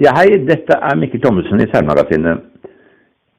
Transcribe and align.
Ja, 0.00 0.14
hei, 0.16 0.38
dette 0.48 0.78
er 0.80 0.96
Mikkel 0.96 1.20
Thommessen 1.20 1.60
i 1.60 1.66
Seilmagasinet. 1.68 2.38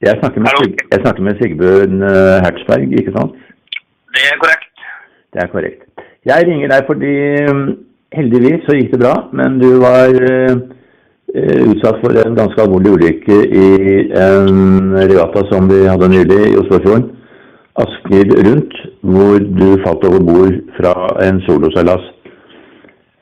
Jeg 0.05 0.19
snakker 0.19 0.43
med, 0.43 0.51
Sig 0.59 0.75
jeg 0.91 0.99
snakker 1.01 1.23
med 1.25 1.39
Sigbjørn 1.39 2.03
eh, 2.05 2.35
Hertzberg, 2.43 2.91
ikke 2.99 3.13
sant? 3.15 3.39
Det 4.13 4.27
er 4.29 4.37
korrekt. 4.43 4.83
Det 5.33 5.41
er 5.41 5.49
korrekt. 5.49 6.03
Jeg 6.29 6.45
ringer 6.45 6.69
deg 6.69 6.85
fordi 6.85 7.15
mm, 7.49 7.63
heldigvis 8.13 8.67
så 8.67 8.77
gikk 8.77 8.93
det 8.93 9.01
bra, 9.01 9.15
men 9.39 9.57
du 9.63 9.71
var 9.81 10.13
eh, 10.27 10.53
utsatt 11.71 11.97
for 12.03 12.21
en 12.27 12.37
ganske 12.37 12.61
alvorlig 12.61 12.93
ulykke 12.93 13.41
i 13.63 13.67
en 14.27 14.93
regatta 14.99 15.47
som 15.49 15.65
vi 15.73 15.81
hadde 15.89 16.13
nylig 16.13 16.41
i 16.51 16.57
Oslofjorden. 16.61 17.09
Asker 17.87 18.35
rundt, 18.51 18.77
hvor 19.01 19.41
du 19.41 19.69
falt 19.87 20.05
over 20.11 20.21
bord 20.29 20.61
fra 20.77 20.93
en 21.25 21.41
soloseilas. 21.49 22.05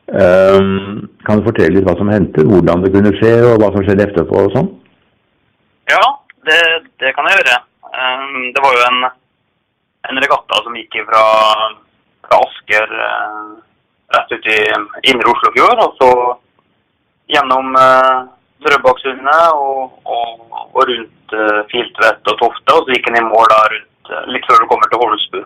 Um, 0.09 1.09
kan 1.25 1.39
du 1.39 1.45
fortelle 1.45 1.75
litt 1.75 1.85
hva 1.85 1.93
som 1.99 2.09
hendte, 2.09 2.45
hvordan 2.47 2.81
det 2.85 2.91
kunne 2.95 3.13
skje, 3.19 3.33
og 3.45 3.61
hva 3.61 3.69
som 3.75 3.85
skjedde 3.85 4.07
etterpå 4.07 4.43
og 4.47 4.55
sånn? 4.55 4.69
Ja, 5.91 6.01
det, 6.49 6.59
det 7.01 7.13
kan 7.17 7.29
jeg 7.29 7.39
gjøre. 7.39 7.57
Ehm, 7.89 8.49
det 8.55 8.63
var 8.65 8.77
jo 8.77 8.83
en, 8.87 9.07
en 10.09 10.21
regatta 10.23 10.61
som 10.65 10.77
gikk 10.79 10.97
fra, 11.09 11.23
fra 12.25 12.41
Asker 12.47 12.97
eh, 13.05 13.47
rett 14.17 14.33
ut 14.33 14.49
i 14.49 14.59
indre 15.11 15.33
Oslofjord, 15.35 15.83
og 15.85 15.97
så 16.01 16.11
gjennom 17.29 17.75
Drøbaksundet 18.65 19.53
og, 19.55 19.99
og, 20.03 20.39
og 20.75 20.81
rundt 20.89 21.35
uh, 21.35 21.61
Filtvet 21.71 22.27
og 22.27 22.39
Tofte, 22.41 22.75
og 22.75 22.87
så 22.87 22.95
gikk 22.95 23.07
den 23.07 23.21
i 23.21 23.27
mål 23.27 23.47
da 23.51 23.59
rundt 23.71 24.11
eh, 24.11 24.25
litt 24.33 24.47
før 24.49 24.59
du 24.59 24.67
kommer 24.71 24.91
til 24.91 25.01
Holmsbu. 25.03 25.39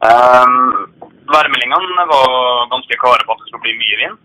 Um, 0.00 0.54
værmeldingene 1.34 2.04
var 2.10 2.34
ganske 2.72 2.98
klare 3.02 3.26
på 3.26 3.34
at 3.34 3.42
det 3.42 3.48
skulle 3.48 3.66
bli 3.66 3.78
mye 3.80 4.00
vind. 4.02 4.18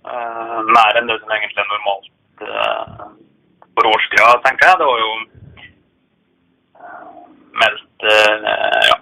Uh, 0.00 0.60
mer 0.72 0.96
enn 0.96 1.10
det 1.10 1.18
som 1.20 1.32
egentlig 1.34 1.60
er 1.60 1.68
normalt 1.68 2.08
uh, 2.48 3.08
for 3.76 3.88
årstida, 3.90 4.30
tenker 4.46 4.70
jeg. 4.70 4.78
Det 4.80 4.88
var 4.88 5.00
jo 5.02 5.10
uh, 6.80 7.16
meldt 7.62 8.06
uh, 8.08 8.48
ja, 8.88 8.96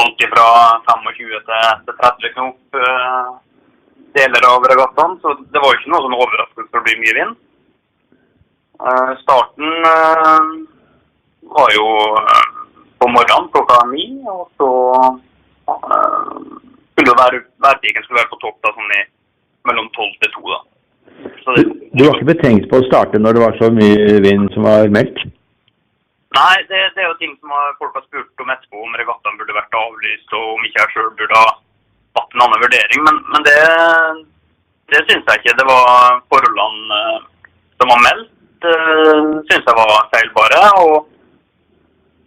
alt 0.00 0.24
fra 0.32 0.48
25 0.90 1.30
til, 1.30 1.68
til 1.86 1.98
30 2.02 2.34
knop 2.34 2.80
uh, 2.80 3.28
deler 4.18 4.48
av 4.50 4.66
regattaen, 4.72 5.18
så 5.22 5.36
det 5.38 5.62
var 5.62 5.70
jo 5.70 5.78
ikke 5.78 5.92
noe 5.94 6.04
sånn 6.06 6.18
overraskelse 6.18 6.70
for 6.72 6.82
å 6.82 6.86
bli 6.88 6.96
mye 7.02 7.18
vind. 7.20 7.42
Starten 9.22 9.86
var 11.48 11.70
jo 11.72 11.86
på 13.00 13.08
morgenen 13.08 13.48
klokka 13.54 13.78
ni, 13.88 14.04
og 14.28 14.50
så 14.60 14.68
skulle 16.96 17.14
hver 17.20 17.38
værstigen 17.66 18.04
skulle 18.04 18.22
være 18.22 18.32
på 18.32 18.40
topp 18.42 18.58
da, 18.64 18.72
sånn 18.72 18.96
i 18.96 19.02
mellom 19.68 19.88
12 19.92 20.16
til 20.22 20.34
2 20.40 20.54
da. 20.54 20.60
Det, 21.46 21.64
du 21.94 22.04
var 22.04 22.16
ikke 22.16 22.32
betenkt 22.32 22.68
på 22.70 22.80
å 22.80 22.86
starte 22.88 23.20
når 23.20 23.36
det 23.36 23.42
var 23.44 23.58
så 23.60 23.68
mye 23.72 24.16
vind 24.24 24.48
som 24.54 24.66
var 24.66 24.88
meldt? 24.92 25.20
Nei, 26.36 26.56
det, 26.68 26.80
det 26.96 27.04
er 27.04 27.08
jo 27.08 27.18
ting 27.20 27.32
som 27.38 27.52
folk 27.80 27.94
har 27.96 28.04
spurt 28.04 28.42
om 28.42 28.50
etterpå, 28.52 28.80
om 28.82 28.96
regattaen 28.98 29.38
burde 29.40 29.56
vært 29.56 29.78
avlyst, 29.78 30.26
og 30.36 30.56
om 30.56 30.66
ikke 30.66 30.82
jeg 30.82 30.92
sjøl 30.92 31.12
burde 31.20 31.38
ha 31.38 31.52
hatt 32.18 32.34
en 32.34 32.44
annen 32.44 32.64
vurdering. 32.64 33.04
Men, 33.06 33.20
men 33.32 33.46
det, 33.46 33.56
det 34.92 35.04
syns 35.06 35.30
jeg 35.30 35.40
ikke. 35.40 35.56
Det 35.60 35.68
var 35.68 36.18
forholdene 36.32 36.98
eh, 36.98 37.20
som 37.80 37.92
var 37.92 38.02
meldt, 38.04 38.32
uh, 38.66 39.32
syns 39.48 39.70
jeg 39.70 39.78
var 39.80 40.10
feilbare. 40.12 40.62
Og, 40.82 40.96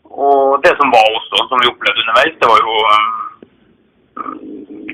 og 0.10 0.58
det 0.66 0.74
som 0.80 0.96
var 0.96 1.06
også, 1.20 1.46
som 1.52 1.62
vi 1.62 1.70
opplevde 1.70 2.06
underveis, 2.06 2.40
det 2.42 2.50
var 2.50 2.66
jo 2.66 2.80
eh, 2.96 3.19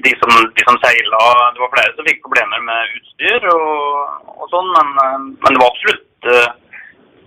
de 0.06 0.14
som, 0.22 0.32
de 0.58 0.64
som 0.68 0.78
seila 0.84 1.22
Det 1.56 1.64
var 1.64 1.74
flere 1.74 1.96
som 1.96 2.08
fikk 2.10 2.22
problemer 2.26 2.62
med 2.68 2.94
utstyr 3.00 3.48
og, 3.54 4.30
og 4.36 4.46
sånn, 4.54 4.70
men, 4.76 4.94
eh, 5.04 5.18
men 5.42 5.56
det 5.56 5.62
var 5.62 5.72
absolutt 5.72 6.30
uh, 6.30 6.48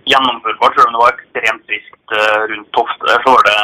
gjennomførbart, 0.09 0.77
selv 0.77 0.87
om 0.89 0.95
det 0.95 1.03
var 1.03 1.13
ekstremt 1.15 1.67
friskt 1.69 2.15
uh, 2.15 2.41
rundt 2.51 2.71
Tofte. 2.75 3.17
Så 3.25 3.33
var 3.35 3.45
det, 3.49 3.59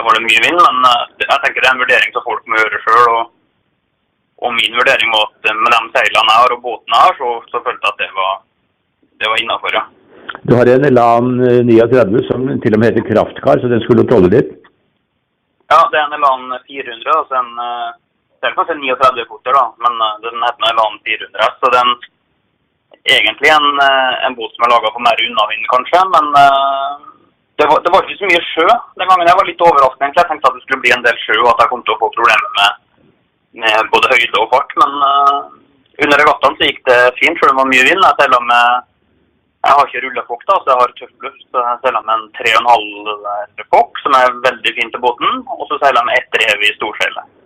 var 0.00 0.16
det 0.16 0.24
mye 0.26 0.42
vind, 0.46 0.58
men 0.58 0.88
uh, 0.88 1.06
jeg 1.22 1.38
tenker 1.44 1.60
det 1.60 1.68
er 1.68 1.76
en 1.76 1.84
vurdering 1.84 2.16
som 2.16 2.26
folk 2.26 2.42
må 2.48 2.58
gjøre 2.60 2.82
sjøl. 2.86 3.06
Og, 3.14 3.22
og 4.40 4.54
min 4.56 4.76
vurdering 4.80 5.14
var 5.14 5.28
at 5.28 5.50
med 5.52 5.74
de 5.76 5.80
seilene 5.96 6.34
jeg 6.34 6.42
har 6.42 6.56
og 6.56 6.62
båten 6.64 6.96
jeg 6.96 7.06
har, 7.06 7.16
så, 7.20 7.32
så 7.52 7.64
følte 7.64 7.84
jeg 7.84 7.94
at 7.94 8.04
det 8.04 8.12
var, 8.16 8.36
det 9.20 9.32
var 9.32 9.42
innafor, 9.44 9.76
ja. 9.76 9.86
Du 10.48 10.54
har 10.54 10.68
en 10.70 10.86
LAN 10.94 11.40
eh, 11.44 11.60
39 11.66 12.22
som 12.28 12.46
til 12.62 12.76
og 12.76 12.80
med 12.80 12.92
heter 12.92 13.06
Kraftkar, 13.08 13.60
så 13.60 13.70
den 13.70 13.82
skulle 13.84 14.06
tåle 14.08 14.30
litt. 14.32 14.59
Ja, 15.72 15.88
det 15.90 15.98
er 15.98 16.06
en 16.08 16.16
Elan 16.18 16.48
400, 16.66 17.12
altså 17.14 17.36
en 17.38 17.50
eh, 17.64 17.90
det 18.40 18.48
er 18.48 18.54
kanskje 18.56 18.74
en 18.74 18.80
39 18.82 19.26
porter, 19.30 19.54
da, 19.54 19.68
men 19.84 20.00
eh, 20.06 20.16
den 20.24 20.42
heter 20.42 20.66
Elan 20.72 20.96
400 21.06 21.46
så 21.46 21.58
Så 21.60 21.70
den 21.76 21.92
egentlig 23.14 23.50
en, 23.54 23.68
eh, 23.84 24.14
en 24.26 24.34
båt 24.38 24.56
som 24.56 24.66
er 24.66 24.72
laga 24.72 24.90
for 24.90 25.04
mer 25.06 25.22
unnavind, 25.26 25.68
kanskje. 25.74 26.00
Men 26.14 26.26
det 27.58 27.68
var, 27.70 27.78
det 27.84 27.92
var 27.92 28.02
ikke 28.02 28.18
så 28.22 28.30
mye 28.30 28.42
sjø 28.48 28.66
den 28.98 29.08
gangen. 29.08 29.30
Jeg 29.30 29.38
var 29.38 29.48
litt 29.50 29.64
overrasket. 29.68 30.02
egentlig. 30.02 30.22
Jeg 30.22 30.30
tenkte 30.30 30.48
at 30.50 30.58
det 30.58 30.64
skulle 30.64 30.82
bli 30.84 30.92
en 30.96 31.06
del 31.06 31.22
sjø, 31.22 31.38
og 31.38 31.50
at 31.52 31.62
jeg 31.62 31.70
kom 31.72 31.82
til 31.84 31.94
å 31.94 32.00
få 32.02 32.10
problemer 32.18 32.50
med, 32.58 32.70
med 33.62 33.90
både 33.94 34.12
høyde 34.12 34.42
og 34.42 34.50
fart. 34.52 34.74
Men 34.82 34.92
under 36.02 36.16
regattaen 36.22 36.58
så 36.58 36.66
gikk 36.66 36.82
det 36.90 37.00
fint, 37.20 37.42
om 37.46 37.52
det 37.52 37.60
var 37.62 37.72
mye 37.72 37.88
vind. 37.88 38.06
Jeg 38.08 38.18
teller 38.20 38.48
med 38.50 38.89
jeg 39.60 39.76
har 39.76 39.88
ikke 39.88 40.00
rullekokk, 40.06 40.44
da, 40.48 40.54
så 40.60 40.72
jeg 40.72 40.80
har 40.80 40.92
tøff 40.96 41.26
luft. 41.26 41.42
Så 41.52 41.62
jeg 41.64 41.80
seiler 41.82 42.04
med 42.06 42.14
en 42.16 42.28
3,5 42.38 43.66
kokk, 43.74 44.00
som 44.00 44.16
er 44.16 44.38
veldig 44.46 44.72
fint 44.78 44.94
til 44.94 45.02
båten. 45.04 45.42
Og 45.52 45.66
så 45.68 45.76
seiler 45.82 46.00
jeg 46.00 46.08
med 46.08 46.20
ett 46.20 46.38
rev 46.42 46.64
i 46.64 46.72
storseilet. 46.78 47.36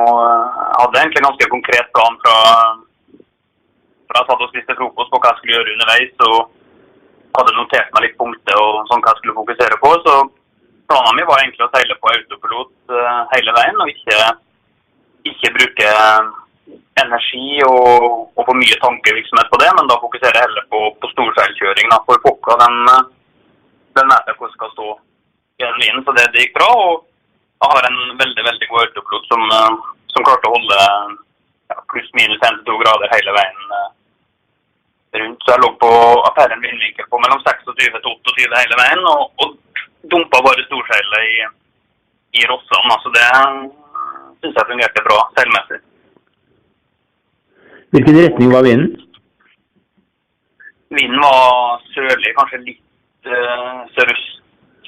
Og 0.00 0.16
eh, 0.16 0.56
jeg 0.62 0.80
hadde 0.80 1.02
egentlig 1.02 1.20
en 1.20 1.28
ganske 1.28 1.50
konkret 1.52 1.92
plan 1.92 2.16
fra, 2.24 2.36
fra 4.08 4.22
jeg 4.22 4.30
satt 4.30 4.44
og 4.46 4.52
spiste 4.54 4.78
frokost 4.78 5.12
på 5.12 5.20
hva 5.20 5.34
jeg 5.34 5.42
skulle 5.42 5.58
gjøre 5.58 5.74
underveis. 5.76 6.14
Og 6.30 6.38
hadde 7.36 7.56
notert 7.58 7.92
meg 7.92 8.06
litt 8.06 8.16
punkter 8.20 8.60
og 8.60 8.88
sånn 8.88 9.04
hva 9.04 9.12
jeg 9.12 9.20
skulle 9.20 9.38
fokusere 9.42 9.80
på. 9.82 9.90
Så 10.06 10.14
planen 10.88 11.18
min 11.18 11.28
var 11.28 11.44
egentlig 11.44 11.66
å 11.66 11.72
seile 11.74 11.98
på 12.00 12.14
autopilot 12.14 12.96
eh, 12.96 13.20
hele 13.36 13.58
veien, 13.60 13.84
og 13.84 13.92
ikke, 13.92 14.20
ikke 15.34 15.52
bruke 15.58 15.92
energi 17.02 17.62
og, 17.66 18.04
og 18.36 18.42
for 18.46 18.58
mye 18.58 18.76
tankevirksomhet 18.82 19.48
på 19.52 19.60
det, 19.62 19.70
men 19.78 19.88
da 19.90 19.96
fokuserer 20.02 20.38
jeg 20.38 20.46
heller 20.46 20.66
på, 20.72 20.82
på 21.00 21.10
storseilkjøring. 21.14 21.94
For 22.08 22.20
fokka 22.26 22.58
den, 22.64 22.76
den 23.98 24.12
vet 24.12 24.28
jeg 24.30 24.38
hvordan 24.38 24.58
skal 24.58 24.74
stå 24.74 24.90
i 25.60 25.64
den 25.64 25.80
linjen, 25.80 26.04
så 26.06 26.14
det, 26.16 26.28
det 26.34 26.46
gikk 26.46 26.54
bra. 26.58 26.70
og 26.72 26.92
jeg 27.62 27.70
har 27.70 27.86
en 27.86 27.98
veldig 28.18 28.44
veldig 28.48 28.68
god 28.70 28.84
autopilot 28.84 29.28
som, 29.30 29.42
som 30.10 30.24
klarte 30.26 30.48
å 30.50 30.54
holde 30.56 30.78
ja, 31.70 31.76
pluss-minus 31.92 32.42
1-2 32.48 32.78
grader 32.80 33.12
hele 33.12 33.34
veien 33.36 33.76
eh, 33.78 33.90
rundt. 35.20 35.44
Så 35.44 35.54
jeg 35.54 35.62
lå 35.62 35.70
på 35.82 35.90
affæren 36.30 36.64
vindvinkel 36.64 37.06
på 37.06 37.20
mellom 37.22 37.42
26 37.44 37.76
til 37.78 38.10
28 38.10 38.58
hele 38.58 38.80
veien, 38.80 39.04
og, 39.12 39.44
og 39.44 40.10
dumpa 40.10 40.42
bare 40.42 40.66
storseilet 40.66 41.28
i, 41.30 41.38
i 42.42 42.50
Rossan. 42.50 42.96
Så 43.04 43.14
det 43.14 43.28
syns 44.42 44.58
jeg 44.58 44.70
fungerte 44.72 45.06
bra 45.06 45.22
seilmessig. 45.38 45.82
Hvilken 47.92 48.16
retning 48.24 48.52
var 48.52 48.64
vinden? 48.64 48.92
Vinden 50.96 51.20
var 51.20 51.82
sørlig, 51.92 52.30
kanskje 52.38 52.60
litt 52.64 53.28
uh, 53.28 53.82
sørøst, 53.96 54.38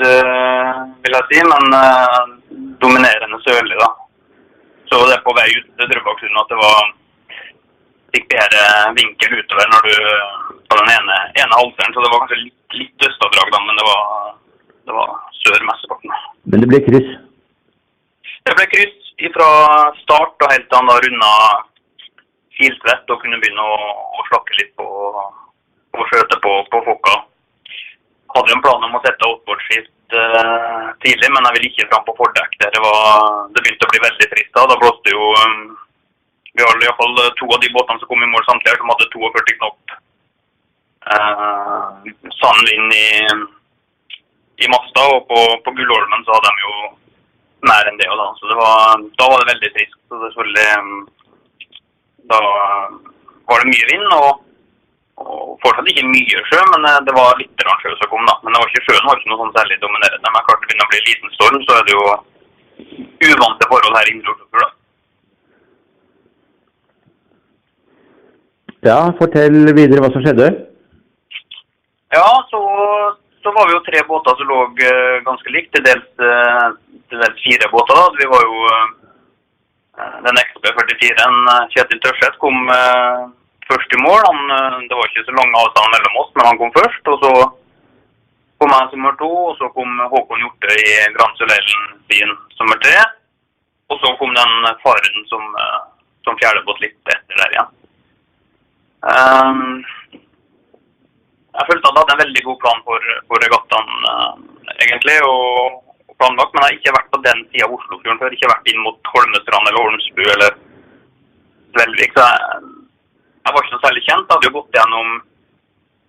uh, 0.01 0.85
vil 1.05 1.17
jeg 1.17 1.29
si, 1.31 1.43
men 1.51 1.77
uh, 1.77 2.23
dominerende 2.81 3.41
sørlig, 3.45 3.77
da. 3.81 3.91
Så 4.89 5.01
det 5.05 5.19
er 5.19 5.25
på 5.27 5.35
vei 5.37 5.49
ut 5.53 5.69
til 5.69 5.91
Drøbaksundet 5.91 6.41
at 6.41 6.53
det 6.53 6.61
var 6.61 6.81
fikk 8.15 8.27
bedre 8.33 8.65
vinkel 8.97 9.37
utover 9.41 9.71
når 9.75 9.89
du 9.91 9.95
på 10.71 10.81
den 10.81 10.91
ene, 10.95 11.19
ene 11.43 11.61
halvdelen, 11.61 11.95
så 11.95 12.05
det 12.05 12.13
var 12.13 12.25
kanskje 12.25 12.41
litt, 12.41 12.59
litt 12.79 13.07
østavdrag, 13.11 13.53
da, 13.53 13.63
men 13.69 13.81
det 13.81 13.87
var, 13.91 14.35
det 14.89 14.97
var 14.97 15.15
sør 15.43 15.69
mesteparten. 15.69 16.17
Men 16.49 16.65
det 16.65 16.73
ble 16.73 16.81
kryss. 16.89 17.13
Det 18.49 18.57
ble 18.57 18.69
kryss 18.73 19.01
fra 19.35 19.53
start 20.01 20.45
og 20.45 20.53
helt 20.53 20.67
til 20.69 20.81
han 20.81 20.89
da 20.91 20.99
runda 21.05 21.31
Filtvet 22.59 23.11
og 23.11 23.21
kunne 23.23 23.41
begynne 23.43 23.65
å, 23.67 23.79
å 24.19 24.27
slakke 24.29 24.59
litt 24.61 24.75
på, 24.79 24.87
på 25.95 26.07
skjøtet 26.11 26.39
på, 26.45 26.53
på 26.71 26.83
fokka. 26.89 27.15
Hadde 28.35 28.51
jo 28.51 28.59
en 28.59 28.65
plan 28.65 28.87
om 28.87 28.97
å 28.99 29.03
sette 29.05 29.29
outboardskift 29.29 30.17
eh, 30.19 30.87
tidlig, 31.05 31.31
men 31.35 31.47
jeg 31.49 31.57
ville 31.57 31.71
ikke 31.71 31.89
fram 31.93 32.07
på 32.07 32.17
fordekk. 32.19 32.57
Der 32.63 32.73
det, 32.75 32.83
var, 32.83 33.51
det 33.55 33.63
begynte 33.63 33.87
å 33.87 33.93
bli 33.93 34.03
veldig 34.07 34.31
trist 34.33 34.55
da. 34.57 34.67
Da 34.71 34.79
blåste 34.81 35.15
jo 35.15 35.29
um, 35.43 35.61
Vi 36.55 36.63
har 36.63 36.83
iallfall 36.83 37.21
to 37.39 37.51
av 37.51 37.63
de 37.63 37.71
båtene 37.75 38.03
som 38.03 38.11
kom 38.11 38.23
i 38.23 38.31
mål 38.31 38.47
samtidig, 38.49 38.79
som 38.81 38.91
hadde 38.95 39.11
42 39.15 39.55
knop. 39.59 39.97
Eh, 41.15 42.13
sand 42.41 42.71
inn 42.75 42.93
i, 42.97 43.09
i 44.65 44.71
masta, 44.73 45.09
og 45.15 45.27
på, 45.31 45.41
på 45.67 45.75
Gullholmen 45.77 46.23
så 46.27 46.37
hadde 46.37 46.53
de 46.55 46.69
jo 46.69 46.77
mer 47.71 47.91
enn 47.91 47.99
det. 48.01 48.09
Da. 48.09 48.29
Så 48.39 48.51
det 48.51 48.57
var, 48.61 49.05
da 49.19 49.29
var 49.31 49.43
det 49.43 49.53
veldig 49.53 49.73
trist. 49.75 49.99
Så 50.09 50.21
det 50.21 50.31
selvfølgelig 50.31 50.69
um, 50.81 50.95
Da 52.33 52.41
var 53.51 53.63
det 53.63 53.73
mye 53.73 53.91
vind. 53.93 54.09
og 54.17 54.45
og 55.23 55.59
fortsatt 55.63 55.89
ikke 55.91 56.11
mye 56.11 56.41
sjø, 56.49 56.61
men 56.73 56.87
eh, 56.91 57.03
det 57.07 57.15
var 57.15 57.39
litt 57.39 57.65
sjø 57.83 57.93
som 58.01 58.11
kom. 58.11 58.25
da. 58.27 58.35
Men 58.43 58.55
det 58.55 58.61
var 58.61 58.71
ikke, 58.71 58.87
sjøen 58.87 59.09
var 59.09 59.19
ikke 59.19 59.31
noe 59.33 59.43
sånn 59.43 59.57
særlig 59.57 59.77
dominerende. 59.83 60.33
Men 60.35 60.47
klart 60.47 60.63
det 60.63 60.69
begynner 60.71 60.89
å 60.89 60.93
bli 60.93 61.03
liten 61.09 61.35
storm, 61.37 61.59
så 61.67 61.77
er 61.77 61.85
det 61.87 61.95
jo 61.95 62.05
uvante 63.31 63.69
forhold 63.71 63.99
her 63.99 64.11
i 64.11 64.15
Indre 64.15 64.35
Oslofjord. 64.35 64.65
da. 64.65 64.71
Ja, 68.85 68.99
fortell 69.17 69.61
videre 69.73 70.03
hva 70.05 70.11
som 70.13 70.25
skjedde. 70.25 70.49
Ja, 72.13 72.27
så, 72.51 72.61
så 73.43 73.55
var 73.55 73.71
vi 73.71 73.79
jo 73.79 73.85
tre 73.87 74.03
båter 74.11 74.37
som 74.37 74.51
lå 74.51 74.59
eh, 74.91 75.23
ganske 75.29 75.55
likt. 75.55 75.71
Til 75.77 75.87
dels, 75.87 76.11
eh, 76.19 76.69
til 77.09 77.23
dels 77.23 77.47
fire 77.47 77.71
båter. 77.73 78.03
da. 78.03 78.11
Vi 78.19 78.29
var 78.35 78.45
jo 78.51 78.67
eh, 78.75 78.85
Den 79.95 80.39
XB44-en 80.43 81.37
Kjetil 81.71 82.01
Tørseth 82.03 82.39
kom 82.43 82.71
eh, 82.73 83.21
først 83.69 83.93
i 83.95 84.01
mål. 84.03 84.23
Han, 84.27 84.41
eh, 84.57 84.79
det 84.91 84.97
var 84.99 85.11
ikke 85.11 85.27
så 85.29 85.35
lang 85.37 85.55
avstand 85.61 85.95
mellom 85.95 86.19
oss, 86.23 86.33
men 86.35 86.49
han 86.49 86.59
kom 86.59 86.73
først. 86.75 87.11
Og 87.13 87.21
så 87.23 87.33
kom 88.59 88.75
jeg 88.75 88.89
som 88.91 88.99
nummer 88.99 89.15
to, 89.21 89.31
og 89.51 89.55
så 89.61 89.71
kom 89.77 90.03
Håkon 90.15 90.43
Hjortøy 90.43 90.75
i 90.81 90.97
Grand 91.15 91.39
Soleilen 91.39 91.87
sin 92.11 92.35
nummer 92.59 92.83
tre. 92.83 92.97
Og 93.93 94.03
så 94.03 94.15
kom 94.19 94.35
den 94.35 94.69
faren 94.83 95.25
som, 95.31 95.47
eh, 95.63 95.81
som 96.27 96.43
fjerdebåt 96.43 96.83
litt 96.83 97.15
etter 97.15 97.43
der 97.45 97.55
igjen. 97.55 97.73
Um, 99.05 99.85
jeg 101.55 101.67
følte 101.69 101.91
at 101.91 101.99
jeg 101.99 102.01
hadde 102.01 102.15
en 102.15 102.23
veldig 102.25 102.43
god 102.47 102.61
plan 102.63 102.79
for, 102.87 103.11
for 103.29 103.43
regattaen, 103.45 104.07
uh, 104.09 104.33
egentlig. 104.81 105.19
og 105.29 105.83
planlagt, 106.21 106.55
Men 106.55 106.65
jeg 106.65 106.71
har 106.71 106.79
ikke 106.79 106.97
vært 106.99 107.13
på 107.13 107.21
den 107.27 107.45
sida 107.51 107.67
av 107.67 107.77
Oslofjorden 107.77 108.21
før. 108.23 108.35
Ikke 108.37 108.53
vært 108.53 108.71
inn 108.73 108.83
mot 108.87 109.13
Holmestrand 109.13 109.71
eller 109.71 109.85
Holmsbu 109.85 110.25
eller 110.37 110.57
Svelvik. 111.75 112.13
Så 112.17 112.27
jeg, 112.27 112.73
jeg 113.45 113.55
var 113.55 113.65
ikke 113.65 113.77
noe 113.77 113.87
særlig 113.87 114.05
kjent. 114.07 114.27
Jeg 114.29 114.35
hadde 114.35 114.51
jo 114.51 114.57
gått 114.59 114.79
gjennom 114.79 115.15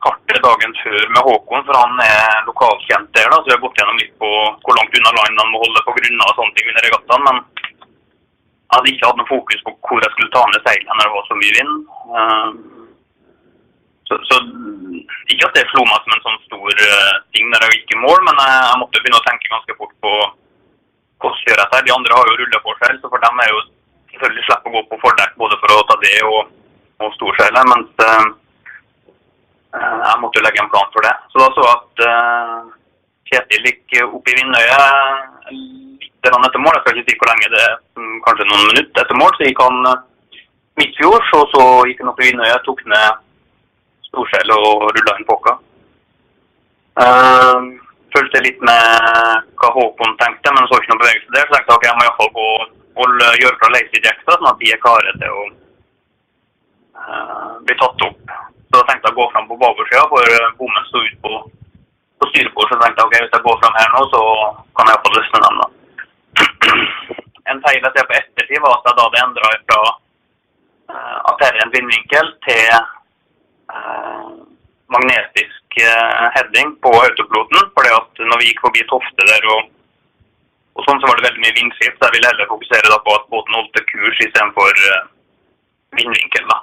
kartet 0.05 0.43
dagen 0.45 0.75
før 0.83 1.07
med 1.15 1.25
Håkon, 1.25 1.65
for 1.65 1.79
han 1.81 2.01
er 2.05 2.45
lokalkjent 2.49 3.09
der. 3.17 3.31
da, 3.31 3.39
Så 3.41 3.49
vi 3.49 3.55
har 3.55 3.63
gått 3.65 3.79
gjennom 3.79 4.01
litt 4.01 4.13
på 4.21 4.31
hvor 4.61 4.77
langt 4.77 4.97
unna 4.99 5.13
land 5.17 5.41
han 5.41 5.51
må 5.53 5.63
holde 5.63 5.85
på 5.87 5.95
grunner 5.97 6.29
og 6.29 6.37
sånne 6.39 6.55
ting 6.57 6.69
under 6.71 6.85
regattaen. 6.85 7.27
Men 7.27 7.41
jeg 7.41 8.73
hadde 8.75 8.93
ikke 8.93 9.09
hatt 9.09 9.19
noe 9.21 9.33
fokus 9.33 9.65
på 9.65 9.75
hvor 9.87 10.05
jeg 10.05 10.13
skulle 10.13 10.33
ta 10.35 10.45
ned 10.51 10.65
seilene 10.67 10.97
når 10.99 11.07
det 11.09 11.15
var 11.17 11.29
så 11.29 11.39
mye 11.41 11.57
vind. 11.57 11.75
Så, 14.05 14.17
så 14.29 14.37
ikke 15.33 15.47
at 15.47 15.55
det 15.57 15.65
slo 15.71 15.81
meg 15.87 16.03
som 16.03 16.13
en 16.13 16.25
sånn 16.25 16.41
stor 16.45 16.81
uh, 16.87 17.13
ting 17.33 17.47
når 17.49 17.65
jeg 17.65 17.79
gikk 17.79 17.95
i 17.95 18.01
mål, 18.03 18.19
men 18.27 18.41
jeg, 18.41 18.57
jeg 18.61 18.81
måtte 18.81 19.01
begynne 19.01 19.21
å 19.21 19.25
tenke 19.25 19.53
ganske 19.53 19.77
fort 19.79 19.95
på 20.05 20.13
hvordan 21.23 21.41
gjør 21.47 21.61
jeg 21.63 21.71
det. 21.71 21.81
De 21.87 21.95
andre 21.95 22.19
har 22.19 22.29
jo 22.29 22.37
rulleforseil, 22.41 22.99
så 23.01 23.09
for 23.09 23.23
dem 23.23 23.41
er 23.41 23.49
jo 23.49 23.61
selvfølgelig 24.13 24.45
slippe 24.45 24.69
å 24.69 24.75
gå 24.75 24.83
på 24.91 25.01
fordekk 25.01 25.37
både 25.41 25.59
for 25.63 25.73
å 25.73 25.83
ta 25.89 25.97
det 26.03 26.15
og, 26.29 26.53
og 27.01 27.13
storseilet. 27.17 27.71
Mens 27.73 28.05
uh, 28.05 28.25
jeg 29.73 30.21
måtte 30.21 30.39
jo 30.39 30.45
legge 30.45 30.63
en 30.63 30.71
plan 30.75 30.93
for 30.93 31.07
det. 31.07 31.15
Så 31.33 31.41
da 31.41 31.49
så 31.57 31.67
jeg 31.67 31.77
at 31.79 32.07
uh, 32.09 32.73
Kjetil 33.25 33.63
gikk 33.65 33.95
opp 34.05 34.27
i 34.29 34.35
vindøyet 34.37 35.47
litt 35.49 36.27
etter 36.29 36.61
mål. 36.61 36.75
Jeg 36.75 36.83
skal 36.83 36.99
ikke 36.99 37.09
si 37.09 37.15
hvor 37.17 37.31
lenge 37.31 37.47
det 37.55 37.63
er, 37.63 37.79
kanskje 38.27 38.45
noen 38.51 38.67
minutter 38.69 39.01
etter 39.01 39.17
mål. 39.17 39.31
Så 39.33 39.47
gikk 39.47 39.63
han 39.65 39.79
midtfjords, 40.77 41.31
og 41.39 41.47
så 41.55 41.63
gikk 41.89 42.03
han 42.03 42.11
opp 42.11 42.21
i 42.21 42.27
vindøyet, 42.29 42.61
tok 42.67 42.83
ned 42.91 43.24
storseil 44.15 44.53
og 44.55 44.87
rulla 44.95 45.17
inn 45.19 45.27
påka. 45.27 45.57
Uh, 46.95 47.75
fulgte 48.15 48.41
litt 48.45 48.61
med 48.63 49.43
hva 49.59 49.71
Håkon 49.75 50.15
tenkte, 50.21 50.53
men 50.55 50.67
så 50.69 50.79
ikke 50.79 50.93
noe 50.93 51.03
bevegelse 51.03 51.35
der. 51.35 51.47
Så 51.47 51.55
tenkte 51.57 51.73
jeg 51.73 51.77
ok, 51.77 51.87
jeg 51.89 51.97
må 51.99 52.07
iallfall 52.07 52.33
gå 52.37 52.49
og 52.95 53.39
gjøre 53.41 53.59
fra 53.59 53.71
Jacksa, 53.75 54.37
sånn 54.37 54.51
at 54.51 54.61
de 54.61 54.71
er 54.71 54.81
klare 54.83 55.15
til 55.19 55.35
å 55.35 55.43
uh, 57.01 57.51
bli 57.67 57.75
tatt 57.81 58.07
opp. 58.07 58.33
Så 58.65 58.79
da 58.79 58.85
tenkte 58.87 59.11
jeg 59.11 59.17
å 59.17 59.19
gå 59.19 59.27
fram 59.33 59.49
på 59.51 59.59
babordsida, 59.59 60.07
for 60.11 60.39
bommen 60.61 60.87
sto 60.87 61.03
ut 61.03 61.19
på, 61.25 61.33
på 62.23 62.31
styrbord. 62.31 62.71
Så 62.71 62.79
tenkte 62.79 63.03
jeg 63.03 63.09
ok, 63.09 63.17
hvis 63.19 63.35
jeg 63.35 63.45
går 63.49 63.61
fram 63.63 63.77
her 63.81 63.93
nå, 63.97 64.05
så 64.15 64.23
kan 64.79 64.89
jeg 64.89 64.95
iallfall 64.95 65.19
løsne 65.19 65.43
dem, 65.45 65.61
da. 65.61 65.67
en 67.51 67.61
feil 67.67 67.79
jeg 67.81 67.93
ser 67.93 68.07
på 68.09 68.17
ettertid, 68.21 68.63
var 68.63 68.79
at 68.79 68.87
jeg 68.89 68.97
da 68.97 69.07
hadde 69.09 69.23
endra 69.25 69.51
fra 69.67 69.81
uh, 69.91 71.17
arterien 71.33 71.73
vindvinkel 71.75 72.31
til 72.47 72.93
magnetisk 74.95 75.79
uh, 75.81 76.27
heading 76.35 76.75
på 76.83 76.91
autopiloten. 77.05 77.71
fordi 77.75 77.91
at 77.99 78.21
når 78.29 78.37
vi 78.39 78.49
gikk 78.49 78.61
forbi 78.65 78.85
Tofte 78.91 79.27
der 79.31 79.49
og, 79.55 79.71
og 80.75 80.85
sånn, 80.85 81.01
så 81.01 81.09
var 81.09 81.17
det 81.17 81.27
veldig 81.27 81.43
mye 81.43 81.57
vindskift. 81.59 81.97
Så 81.97 82.07
jeg 82.07 82.15
ville 82.17 82.31
heller 82.31 82.51
fokusere 82.51 83.01
på 83.07 83.17
at 83.17 83.27
båten 83.33 83.57
holdt 83.57 83.83
kurs 83.91 84.23
istedenfor 84.27 84.81
uh, 84.91 85.03
vindvinkel. 85.99 86.47
da. 86.53 86.61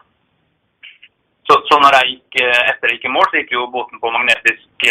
Så, 1.51 1.59
så 1.69 1.77
jeg 1.83 2.13
gikk, 2.13 2.45
etter 2.71 2.89
jeg 2.89 3.01
gikk 3.01 3.09
i 3.11 3.13
mål, 3.13 3.27
så 3.29 3.41
gikk 3.41 3.51
jo 3.57 3.71
båten 3.75 4.01
på 4.01 4.13
magnetisk 4.15 4.87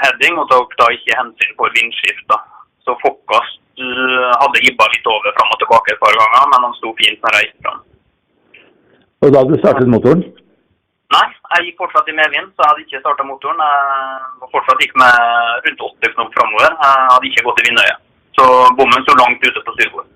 heading 0.00 0.38
og 0.38 0.46
tok 0.48 0.76
da 0.78 0.86
ikke 0.94 1.18
hensyn 1.18 1.56
for 1.58 1.74
vindskift. 1.76 2.22
da. 2.30 2.38
Så 2.86 2.94
Fokkast 3.02 3.58
hadde 3.80 4.62
ibba 4.68 4.86
litt 4.92 5.08
over 5.08 5.34
fram 5.34 5.50
og 5.52 5.58
tilbake 5.60 5.92
et 5.92 6.00
par 6.00 6.14
ganger, 6.14 6.46
men 6.52 6.66
han 6.68 6.76
sto 6.78 6.92
fint 7.00 7.20
når 7.24 7.36
jeg 7.36 7.48
gikk 7.48 7.66
fram. 7.66 7.82
Og 9.20 9.34
da 9.34 9.42
hadde 9.42 9.56
du 9.56 9.60
startet 9.60 9.90
motoren? 9.92 10.22
Nei, 11.10 11.26
jeg 11.56 11.66
gikk 11.66 11.80
fortsatt 11.82 12.08
i 12.10 12.14
medvind, 12.14 12.52
så 12.54 12.62
jeg 12.62 12.70
hadde 12.70 12.84
ikke 12.84 13.02
starta 13.02 13.26
motoren. 13.26 13.58
Jeg 13.58 14.38
var 14.42 14.52
fortsatt 14.54 14.82
gikk 14.84 14.94
med 15.02 15.66
rundt 15.66 15.84
80 16.06 16.14
knop 16.14 16.32
framover. 16.36 16.70
Jeg 16.70 17.10
hadde 17.10 17.30
ikke 17.30 17.44
gått 17.48 17.60
i 17.62 17.66
vindøyet. 17.66 18.02
Så 18.38 18.46
bommen 18.78 19.02
sto 19.04 19.16
langt 19.18 19.46
ute 19.46 19.62
på 19.66 19.74
styrbord. 19.74 20.10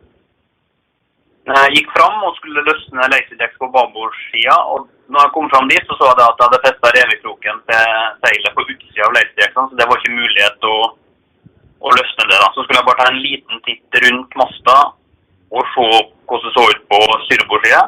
Jeg 1.44 1.72
gikk 1.76 1.90
fram 1.92 2.22
og 2.24 2.36
skulle 2.38 2.62
løsne 2.64 3.08
laserdekk 3.12 3.58
på 3.60 3.70
babordsida. 3.74 4.54
Og 4.72 4.86
når 5.12 5.26
jeg 5.26 5.34
kom 5.34 5.50
fram 5.52 5.66
dit, 5.72 5.82
så 5.88 5.98
så 5.98 6.12
jeg 6.12 6.20
at 6.24 6.38
jeg 6.38 6.46
hadde 6.46 6.62
festa 6.68 6.92
revekroken 6.96 7.58
til 7.68 7.88
seilet 8.22 8.54
på 8.54 8.68
utsida 8.68 9.08
av 9.08 9.16
laserdekkene, 9.18 9.66
så 9.70 9.80
det 9.80 9.88
var 9.90 10.00
ikke 10.00 10.20
mulighet 10.20 10.70
å 10.70 10.76
og 11.84 11.92
løsne 11.98 12.24
det. 12.30 12.38
da. 12.40 12.48
Så 12.54 12.64
skulle 12.64 12.80
jeg 12.80 12.88
bare 12.88 13.00
ta 13.02 13.10
en 13.10 13.24
liten 13.26 13.60
titt 13.66 13.98
rundt 14.04 14.38
masta 14.40 14.76
og 15.54 15.68
se 15.74 15.88
hvordan 16.26 16.46
det 16.46 16.54
så 16.56 16.64
ut 16.70 16.82
på 16.90 17.00
styrebordsida. 17.26 17.82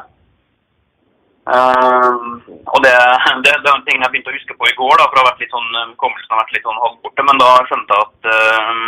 Uh, 1.47 2.43
og 2.67 2.79
det, 2.83 2.91
det, 3.43 3.51
det, 3.63 3.69
er 3.69 3.73
en 3.73 3.83
ting 3.87 4.01
jeg 4.01 4.11
begynte 4.11 4.33
å 4.33 4.35
huske 4.35 4.55
på 4.59 4.67
i 4.67 4.75
går, 4.75 4.95
da, 4.99 5.07
for 5.07 5.27
vært 5.29 5.43
litt 5.43 5.53
sånn, 5.55 5.69
hukommelsen 5.93 6.33
har 6.33 6.41
vært 6.43 6.55
litt 6.57 6.67
sånn 6.67 6.81
halvborte. 6.83 7.27
Men 7.29 7.41
da 7.43 7.51
skjønte 7.69 7.99
jeg 7.99 8.07
at 8.07 8.31
uh, 8.33 8.87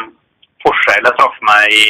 forseglet 0.66 1.20
traff 1.20 1.38
meg 1.48 1.78
i, 1.78 1.86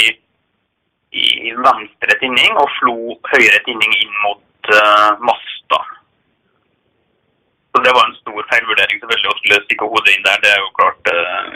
i, 1.23 1.55
venstre 1.57 2.19
tinning 2.21 2.61
og 2.61 2.69
slo 2.77 2.97
høyre 3.31 3.63
tinning 3.65 3.97
inn 3.97 4.13
mot 4.27 4.73
uh, 4.75 5.17
masta. 5.25 5.81
Så 7.73 7.83
det 7.85 7.93
var 7.95 8.05
en 8.05 8.17
stor 8.21 8.45
feilvurdering 8.53 9.01
selvfølgelig 9.01 9.33
å 9.33 9.37
skulle 9.41 9.61
stikke 9.65 9.89
hodet 9.89 10.15
inn 10.15 10.25
der. 10.25 10.41
Det 10.45 10.53
er 10.53 10.61
jo 10.61 10.73
klart 10.77 11.13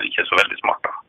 ikke 0.09 0.25
så 0.29 0.37
veldig 0.41 0.59
smart. 0.61 0.81
da. 0.85 1.02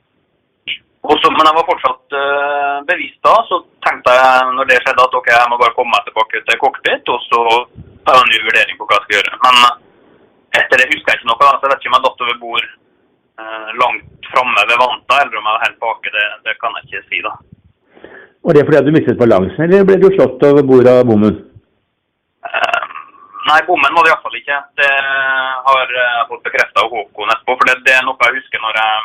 Også, 1.12 1.29
men 1.31 1.45
jeg 1.45 1.56
var 1.59 1.67
fortsatt 1.69 2.15
uh, 2.17 2.77
bevisst 2.89 3.21
da, 3.27 3.35
så 3.49 3.59
tenkte 3.85 4.12
jeg 4.17 4.53
når 4.56 4.69
det 4.71 4.79
skjedde 4.81 5.05
at 5.05 5.17
ok, 5.19 5.27
jeg 5.35 5.51
må 5.53 5.58
bare 5.61 5.77
komme 5.77 5.93
meg 5.93 6.06
tilbake 6.06 6.41
til 6.46 6.61
cockpit, 6.63 7.11
og 7.13 7.19
så 7.29 7.41
ta 8.08 8.15
en 8.20 8.31
ny 8.32 8.39
vurdering 8.46 8.79
på 8.79 8.87
hva 8.89 8.96
jeg 8.96 9.05
skal 9.05 9.17
gjøre. 9.19 9.41
Men 9.43 9.58
etter 10.61 10.81
det 10.81 10.87
husker 10.93 11.13
jeg 11.13 11.20
ikke 11.20 11.29
noe, 11.29 11.51
så 11.51 11.67
jeg 11.67 11.73
vet 11.73 11.82
ikke 11.82 11.91
om 11.93 11.96
jeg 11.99 12.06
datt 12.06 12.25
over 12.25 12.39
bord 12.44 12.69
uh, 12.70 13.69
langt 13.82 14.31
framme 14.31 14.65
ved 14.70 14.81
vanta, 14.81 15.19
eller 15.20 15.41
om 15.41 15.51
jeg 15.51 15.56
var 15.58 15.67
helt 15.67 15.82
baki. 15.84 16.13
Det, 16.15 16.29
det, 16.46 16.55
kan 16.63 16.79
jeg 16.79 16.89
ikke 16.89 17.03
si, 17.11 17.20
da. 17.27 17.34
Var 18.44 18.56
det 18.56 18.63
fordi 18.69 18.81
du 18.87 18.96
mistet 18.96 19.20
balansen, 19.20 19.65
eller 19.67 19.84
ble 19.91 19.99
du 20.01 20.08
slått 20.15 20.46
over 20.49 20.65
bord 20.70 20.89
av 20.89 21.03
bommen? 21.11 21.37
Uh, 22.49 22.81
nei, 23.51 23.58
bommen 23.69 23.93
var 23.93 24.08
det 24.08 24.15
iallfall 24.15 24.41
ikke. 24.41 24.63
Det 24.81 24.89
har 25.69 25.93
jeg 25.99 26.25
fått 26.32 26.49
bekrefta 26.49 26.87
av 26.87 26.96
Håkon 26.96 27.37
etterpå, 27.37 27.58
for 27.61 27.69
det, 27.69 27.77
det 27.84 27.99
er 27.99 28.08
noe 28.08 28.31
jeg 28.31 28.39
husker 28.41 28.65
når 28.65 28.81
jeg 28.81 29.05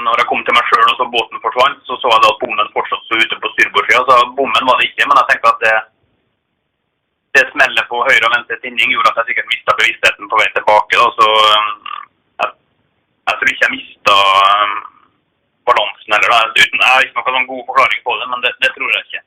når 0.00 0.20
jeg 0.20 0.28
kom 0.30 0.42
til 0.44 0.54
meg 0.56 0.68
sjøl 0.68 0.90
og 0.90 0.98
så 0.98 1.06
båten 1.12 1.42
forsvant, 1.44 1.80
så 1.86 1.96
så 2.00 2.12
jeg 2.12 2.22
da 2.24 2.30
at 2.32 2.38
bommen 2.42 2.70
fortsatt 2.76 3.02
sto 3.06 3.18
ute 3.20 3.38
på 3.42 3.50
styrbordssida. 3.54 4.04
Så 4.08 4.14
bommen 4.38 4.68
var 4.68 4.78
det 4.80 4.88
ikke, 4.88 5.08
men 5.08 5.18
jeg 5.20 5.28
tenkte 5.30 5.52
at 5.52 5.64
det, 5.64 5.74
det 7.36 7.44
smellet 7.50 7.90
på 7.90 8.00
høyre 8.06 8.28
og 8.28 8.34
venstre 8.36 8.58
tinning 8.62 8.94
gjorde 8.94 9.12
at 9.12 9.20
jeg 9.20 9.30
sikkert 9.30 9.50
mista 9.52 9.76
bevisstheten 9.80 10.30
på 10.30 10.40
vei 10.40 10.48
tilbake. 10.56 11.00
Da. 11.02 11.08
Så 11.18 11.28
jeg, 12.40 12.48
jeg 13.28 13.36
tror 13.36 13.52
ikke 13.52 13.66
jeg 13.66 13.74
mista 13.76 14.16
um, 14.64 14.78
balansen 15.68 16.16
heller. 16.16 16.34
Da. 16.34 16.40
Uten, 16.56 16.80
jeg 16.80 16.90
har 16.92 17.08
ikke 17.08 17.20
noen 17.20 17.36
sånn 17.38 17.50
god 17.52 17.66
forklaring 17.72 18.04
på 18.08 18.18
det, 18.22 18.30
men 18.32 18.46
det, 18.46 18.54
det 18.64 18.72
tror 18.76 18.94
jeg 18.96 19.08
ikke. 19.08 19.24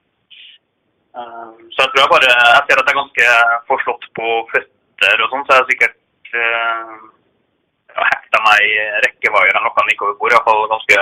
Um, 1.15 1.59
så 1.71 1.85
jeg 1.85 1.91
tror 1.91 2.01
jeg 2.01 2.11
bare 2.11 2.31
Jeg 2.35 2.63
ser 2.65 2.79
at 2.81 2.89
jeg 2.89 2.91
er 2.91 3.01
ganske 3.03 3.27
forslått 3.69 4.09
på 4.17 4.31
føtter 4.49 5.21
og 5.23 5.29
sånn, 5.29 5.45
så 5.45 5.59
jeg 5.59 5.61
er 5.61 5.69
sikkert 5.75 6.01
uh, 8.55 8.63
rekke 8.63 8.81
vaiere, 8.81 8.99
i 8.99 9.05
rekkevaier 9.05 9.57
noe 9.61 9.73
han 9.77 9.91
gikk 9.91 10.03
over 10.05 10.17
bord. 10.19 10.35
Iallfall 10.35 10.67
ganske, 10.71 10.99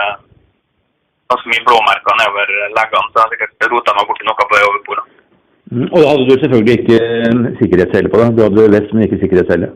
ganske 1.33 1.51
mye 1.51 1.65
blåmerker 1.67 2.19
nedover 2.19 2.53
leggene, 2.77 3.09
så 3.13 3.23
jeg 3.23 3.33
sikkert 3.35 3.67
rota 3.73 3.95
meg 3.97 4.09
borti 4.09 4.27
noe 4.27 4.39
på 4.39 4.49
vei 4.53 4.61
over 4.67 4.83
bordet. 4.87 5.05
Mm, 5.73 5.87
og 5.87 5.97
da 5.97 6.09
hadde 6.11 6.27
du 6.29 6.35
selvfølgelig 6.43 6.75
ikke 6.81 6.99
sikkerhetssele 7.61 8.11
på 8.13 8.21
det. 8.21 8.29
Du 8.37 8.43
hadde 8.45 8.69
vest, 8.75 8.93
men 8.93 9.07
ikke 9.07 9.21
sikkerhetssele. 9.23 9.71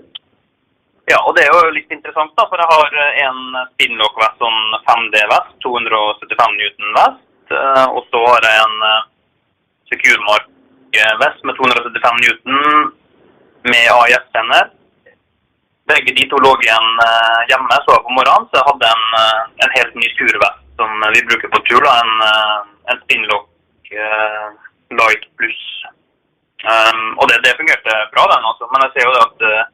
Ja, 1.08 1.22
og 1.24 1.38
det 1.38 1.46
er 1.48 1.54
jo 1.56 1.72
litt 1.72 1.94
interessant, 1.96 2.34
da, 2.36 2.44
for 2.52 2.60
jeg 2.60 2.68
har 2.68 2.98
en 3.24 3.40
Spinlock-vest, 3.72 4.42
sånn 4.44 4.60
5D-vest, 4.90 5.54
275 5.64 6.58
Newton 6.60 6.98
vest. 6.98 7.24
Og 7.96 8.02
så 8.12 8.24
har 8.28 8.44
jeg 8.44 8.66
en 8.66 8.76
Securemark-vest 9.88 11.46
med 11.48 11.60
275 11.62 12.20
Newton 12.26 12.92
med 13.72 13.94
AIS-tenner. 13.94 14.74
Begge 15.88 16.16
de 16.18 16.26
to 16.28 16.40
lå 16.44 16.54
igjen 16.64 16.88
uh, 17.00 17.42
hjemme 17.52 17.82
så 17.86 18.00
på 18.04 18.16
morgenen, 18.16 18.48
så 18.50 18.60
jeg 18.60 18.68
hadde 18.70 18.90
en, 18.96 19.06
uh, 19.16 19.44
en 19.66 19.76
helt 19.78 19.94
ny 20.00 20.10
turvest 20.20 20.64
som 20.80 21.06
vi 21.16 21.28
bruker 21.30 21.54
på 21.54 21.64
tur. 21.70 21.82
da, 21.86 21.94
En, 22.04 22.12
uh, 22.22 22.92
en 22.92 23.04
Spinlock 23.06 23.48
Light 24.98 25.24
Plus 25.40 25.62
Um, 26.66 27.10
og 27.22 27.26
det, 27.30 27.38
det 27.46 27.58
fungerte 27.60 27.94
bra, 28.14 28.24
den 28.32 28.48
altså. 28.50 28.66
Men 28.72 28.84
jeg 28.84 28.94
ser 28.94 29.06
jo 29.06 29.14
det 29.16 29.26
at 29.28 29.44
uh, 29.46 29.66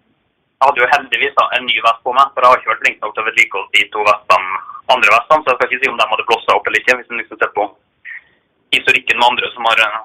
jeg 0.60 0.66
hadde 0.68 0.82
jo 0.82 0.92
heldigvis 0.94 1.38
da, 1.40 1.46
en 1.56 1.66
ny 1.70 1.78
vest 1.86 2.02
på 2.04 2.16
meg, 2.18 2.34
for 2.34 2.44
jeg 2.44 2.52
har 2.52 2.60
ikke 2.60 2.72
vært 2.74 2.84
flink 2.84 2.98
nok 3.00 3.14
til 3.16 3.24
å 3.24 3.28
vedlikeholde 3.30 3.74
de 3.78 3.86
to 3.94 4.04
vestene, 4.10 4.60
andre 4.96 5.14
vestene. 5.16 5.44
Så 5.44 5.50
jeg 5.50 5.58
skal 5.58 5.70
ikke 5.70 5.82
si 5.84 5.92
om 5.94 6.00
de 6.02 6.10
hadde 6.12 6.28
blossa 6.28 6.58
opp 6.58 6.68
eller 6.68 6.84
ikke, 6.84 6.98
hvis 7.00 7.12
en 7.14 7.22
liksom 7.24 7.40
ser 7.40 7.54
på 7.56 7.68
historikken 8.76 9.20
med 9.22 9.30
andre 9.30 9.52
som 9.56 9.70
har 9.72 9.84
uh, 9.88 10.02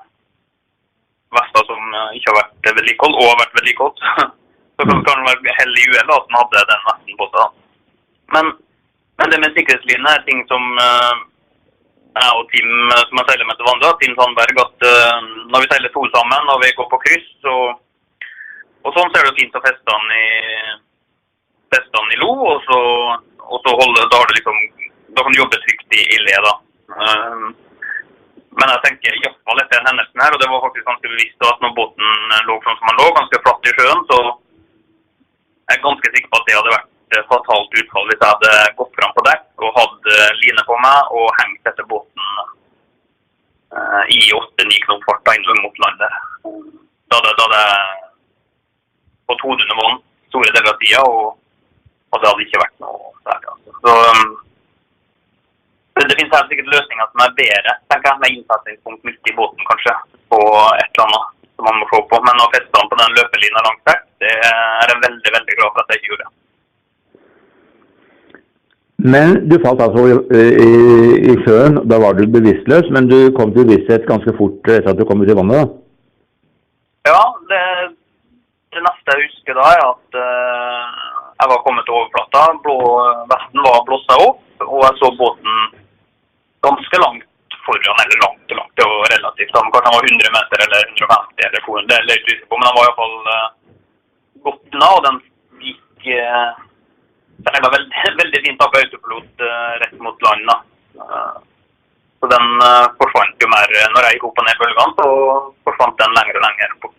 vester 1.41 1.69
som 1.73 1.83
uh, 1.99 2.11
ikke 2.15 2.31
har 2.31 2.41
vært 2.45 2.73
vedlikeholdt, 2.79 3.19
og 3.19 3.33
har 3.33 3.41
vært 3.43 3.59
vedlikeholdt. 3.59 4.05
så 4.78 4.87
kan 5.06 5.25
det 5.26 5.26
være 5.28 5.56
hell 5.58 5.75
i 5.75 5.88
uhellet 5.90 6.14
at 6.14 6.28
han 6.28 6.38
hadde 6.38 6.66
den 6.70 6.87
vesten 6.88 7.18
på 7.18 7.26
seg. 7.35 7.56
Men, 8.35 8.52
men 9.18 9.32
det 9.32 9.40
med 9.42 9.56
sikkerhetslinje 9.56 10.14
er 10.14 10.26
ting 10.28 10.44
som 10.50 10.62
jeg 12.18 12.30
og 12.38 12.47
Tim 12.52 12.70
som 13.08 13.20
jeg 13.20 13.26
seiler 13.28 13.47
med 13.49 13.58
til 13.58 13.68
vanlig, 13.68 13.90
Tim 14.00 14.14
Sandberg, 14.18 14.61
at 14.64 14.87
uh, 14.90 15.18
når 15.52 15.62
vi 15.62 15.70
seiler 15.73 15.92
to 15.94 16.02
sammen 16.14 16.52
og 16.52 16.61
vi 16.62 16.75
går 16.78 16.88
på 16.92 17.00
kryss, 17.04 17.28
så, 17.44 17.54
og 18.85 18.97
sånn 18.97 19.12
så 19.12 19.20
er 19.20 19.28
det 19.28 19.38
fint 19.38 19.58
å 19.58 19.64
feste 19.66 19.87
den 19.92 20.16
i, 20.18 20.26
feste 21.75 21.94
den 21.94 22.16
i 22.16 22.20
lo, 22.23 22.32
og 22.54 22.66
så, 22.66 22.80
og 23.44 23.62
så 23.64 23.76
holde, 23.82 24.08
da, 24.11 24.20
har 24.20 24.30
du 24.30 24.37
liksom, 24.38 24.58
da 25.14 25.25
kan 25.25 25.35
du 25.35 25.42
jobbe 25.42 25.62
trygt 25.64 25.99
i, 26.00 26.04
i 26.16 26.20
le. 26.26 26.37
da. 26.49 26.54
Uh, 26.99 27.49
men 28.58 28.73
jeg 28.73 28.85
tenker 28.87 29.16
iallfall 29.20 29.61
etter 29.62 29.78
den 29.78 29.90
hendelsen 29.92 30.25
her, 30.25 30.35
og 30.35 30.42
det 30.42 30.50
var 30.50 30.64
faktisk 30.64 30.88
ganske 30.88 31.12
bevisst 31.12 31.47
at 31.47 31.61
når 31.62 31.76
båten 31.76 32.38
lå 32.49 32.58
sånn 32.64 32.78
som 32.80 32.90
den 32.90 33.00
lå, 33.02 33.11
ganske 33.20 33.42
flatt 33.44 33.68
i 33.70 33.75
sjøen, 33.76 34.06
så 34.11 34.18
jeg 35.69 35.77
er 35.77 35.85
ganske 35.85 36.11
sikker 36.15 36.31
på 36.33 36.41
at 36.41 36.47
det 36.49 36.57
hadde 36.57 36.75
vært 36.77 37.29
fatalt 37.29 37.79
utfall 37.83 38.09
hvis 38.09 38.21
jeg 38.23 38.33
hadde 38.33 38.53
gått 38.81 38.97
fram 38.97 39.13
på 39.17 39.25
dekk 39.29 39.65
og 39.65 39.77
hatt 39.77 40.11
line 40.41 40.65
på 40.69 40.79
meg 40.85 41.15
og 41.21 41.29
hengt 41.41 41.71
etter 41.71 41.89
båten 41.91 42.27
eh, 43.77 44.03
i 44.17 44.21
åtte-ni 44.37 44.81
knop 44.87 45.05
fart 45.09 45.33
inn 45.37 45.63
mot 45.65 45.81
landet. 45.85 46.19
Da 47.09 47.21
hadde, 47.21 47.35
da 47.37 47.47
hadde 47.47 47.63
fått 49.29 49.45
hodet 49.45 49.69
under 49.69 49.81
vann 49.83 50.03
store 50.29 50.53
deler 50.57 50.73
av 50.73 50.81
tida, 50.83 51.05
og, 51.05 51.39
og, 52.13 52.21
det 52.21 52.29
hadde 52.31 52.45
ikke 52.45 52.63
vært 52.65 52.85
noe 52.85 53.13
særlig. 53.25 53.55
Altså. 53.55 53.77
Så 53.85 53.95
um, 54.09 54.37
det, 55.97 56.07
det 56.11 56.19
finnes 56.19 56.37
helt 56.37 56.53
sikkert 56.53 56.73
løsninger 56.75 57.11
som 57.11 57.25
er 57.25 57.39
bedre, 57.41 57.75
tenker 57.93 58.11
jeg, 58.11 58.23
med 58.23 58.37
innsetningspunkt 58.37 59.09
midt 59.09 59.33
i 59.33 59.37
båten 59.41 59.69
kanskje, 59.73 59.97
på 60.33 60.41
et 60.79 60.89
eller 60.93 61.09
annet 61.09 61.38
som 61.59 61.67
man 61.67 61.81
må 61.83 61.88
se 61.91 62.00
på. 62.11 62.21
Men 62.25 62.43
å 62.43 62.50
feste 62.55 62.75
den 62.79 62.91
på 62.91 62.99
den 63.00 63.17
løpelina 63.19 63.65
langt 63.67 63.91
vekk, 63.91 64.05
det 64.23 64.35
er 64.35 64.93
jeg 64.93 65.00
veldig, 65.07 65.33
veldig 65.37 65.57
glad 65.59 65.73
for 65.73 65.83
at 65.83 65.91
jeg 65.93 66.00
ikke 66.00 66.12
gjorde. 66.15 66.31
Men 68.99 69.37
du 69.50 69.55
falt 69.62 69.83
altså 69.83 70.07
i, 70.11 70.15
i, 70.38 70.71
i, 71.33 71.35
sjøen. 71.45 71.83
Da 71.91 72.00
var 72.03 72.17
du 72.19 72.25
bevisstløs, 72.35 72.88
men 72.95 73.11
du 73.11 73.19
kom 73.37 73.53
til 73.55 73.67
bevissthet 73.67 74.09
ganske 74.09 74.35
fort 74.38 74.71
etter 74.75 74.91
at 74.91 74.99
du 74.99 75.07
kom 75.07 75.23
ut 75.23 75.31
i 75.31 75.37
vannet? 75.38 75.61
da? 75.61 77.12
Ja, 77.12 77.23
det, 77.50 77.62
det 78.75 78.83
neste 78.85 79.15
jeg 79.15 79.29
husker 79.29 79.59
da, 79.59 79.69
er 79.77 79.85
at 79.87 80.19
uh, 80.19 80.99
jeg 81.38 81.53
var 81.53 81.62
kommet 81.67 81.87
til 81.87 81.95
overflata. 81.95 82.43
Blå, 82.65 82.79
vesten 83.31 83.65
var 83.67 83.87
blåst 83.87 84.11
opp, 84.19 84.43
og 84.67 84.83
jeg 84.83 84.99
så 84.99 85.12
båten 85.21 85.62
ganske 86.67 87.03
langt 87.05 87.59
foran, 87.69 88.03
eller 88.03 88.23
langt 88.27 88.38
det 88.49 88.87
var 88.88 89.12
relativt. 89.14 89.52
Kanskje 89.55 89.85
han 89.85 89.97
var 89.97 90.09
100 90.09 90.33
meter 90.37 90.64
eller 90.64 90.87
150 90.95 91.47
eller 91.49 91.67
200, 91.67 91.88
det 91.88 91.97
er 91.99 92.09
litt 92.09 92.31
usikker 92.31 92.49
på, 92.49 92.59
men 92.59 92.69
han 92.69 92.78
var 92.78 92.88
iallfall 92.88 93.17
uh, 93.28 93.49
godt 94.47 94.64
unna, 94.73 94.88
og 94.97 95.05
den 95.07 95.21
gikk 95.67 96.09
uh, 96.17 96.50
den 97.38 97.62
var 97.64 97.73
veldig, 97.76 97.93
veldig 98.23 98.40
fint 98.45 98.59
på 98.61 98.81
autopilot 98.81 99.47
uh, 99.47 99.73
rett 99.83 99.99
mot 100.07 100.26
land. 100.26 100.43
da. 100.50 100.57
Uh, 100.99 101.37
så 102.19 102.31
den 102.35 102.47
uh, 102.59 102.87
forsvant 102.99 103.45
jo 103.45 103.49
mer 103.52 103.75
Når 103.95 104.07
jeg 104.07 104.17
gikk 104.17 104.25
opp 104.26 104.40
og 104.43 104.47
ned 104.49 104.62
bølgene, 104.62 104.95
så 104.99 105.07
forsvant 105.69 106.00
den 106.02 106.17
lenger 106.19 106.40
og 106.40 106.47
lenger 106.47 106.78
bort. 106.83 106.95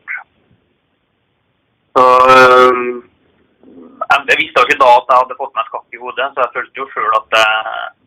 Så 1.97 2.03
jeg, 4.09 4.19
jeg, 4.29 4.37
visste 4.39 4.61
jo 4.61 4.67
ikke 4.67 4.79
da 4.79 4.91
at 4.95 5.09
jeg 5.11 5.19
hadde 5.21 5.39
fått 5.41 5.57
meg 5.57 5.67
skakk 5.67 5.97
i 5.97 6.01
hodet, 6.01 6.27
så 6.31 6.45
jeg 6.45 6.53
følte 6.55 6.79
jo 6.79 6.85
sjøl 6.93 7.17
at, 7.17 7.35
at, 7.41 7.98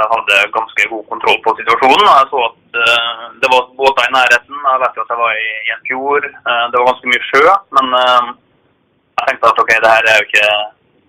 jeg 0.00 0.12
hadde 0.14 0.38
ganske 0.56 0.88
god 0.92 1.04
kontroll 1.12 1.38
på 1.44 1.54
situasjonen. 1.60 2.08
Jeg 2.08 2.28
så 2.32 2.42
at 2.48 2.58
det 3.42 3.48
var 3.52 3.70
båter 3.78 4.06
i 4.06 4.14
nærheten. 4.16 4.58
Jeg 4.70 4.82
vet 4.82 4.98
jo 4.98 5.04
at 5.04 5.12
jeg 5.12 5.20
var 5.20 5.32
i, 5.44 5.50
en 5.74 5.86
fjord. 5.88 6.26
det 6.70 6.76
var 6.78 6.90
ganske 6.90 7.10
mye 7.10 7.26
sjø. 7.28 7.44
Men 7.76 7.86
jeg 7.96 9.24
tenkte 9.28 9.50
at 9.52 9.62
ok, 9.62 9.72
det 9.84 9.94
her 9.94 10.10
er 10.10 10.20
jo 10.20 10.28
ikke 10.28 10.50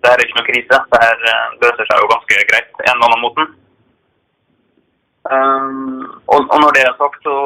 det 0.02 0.10
her 0.10 0.18
er 0.18 0.24
ikke 0.26 0.38
noe 0.40 0.50
krise. 0.50 0.78
Det 0.92 1.00
her 1.04 1.18
løser 1.62 1.88
seg 1.88 2.00
jo 2.02 2.12
ganske 2.12 2.38
greit 2.50 2.70
en 2.82 2.94
eller 2.94 3.06
annen 3.08 3.24
måten. 3.24 3.50
Og, 6.32 6.40
og, 6.50 6.56
når 6.62 6.70
det 6.76 6.82
er 6.82 6.96
sagt, 6.98 7.20
så, 7.26 7.36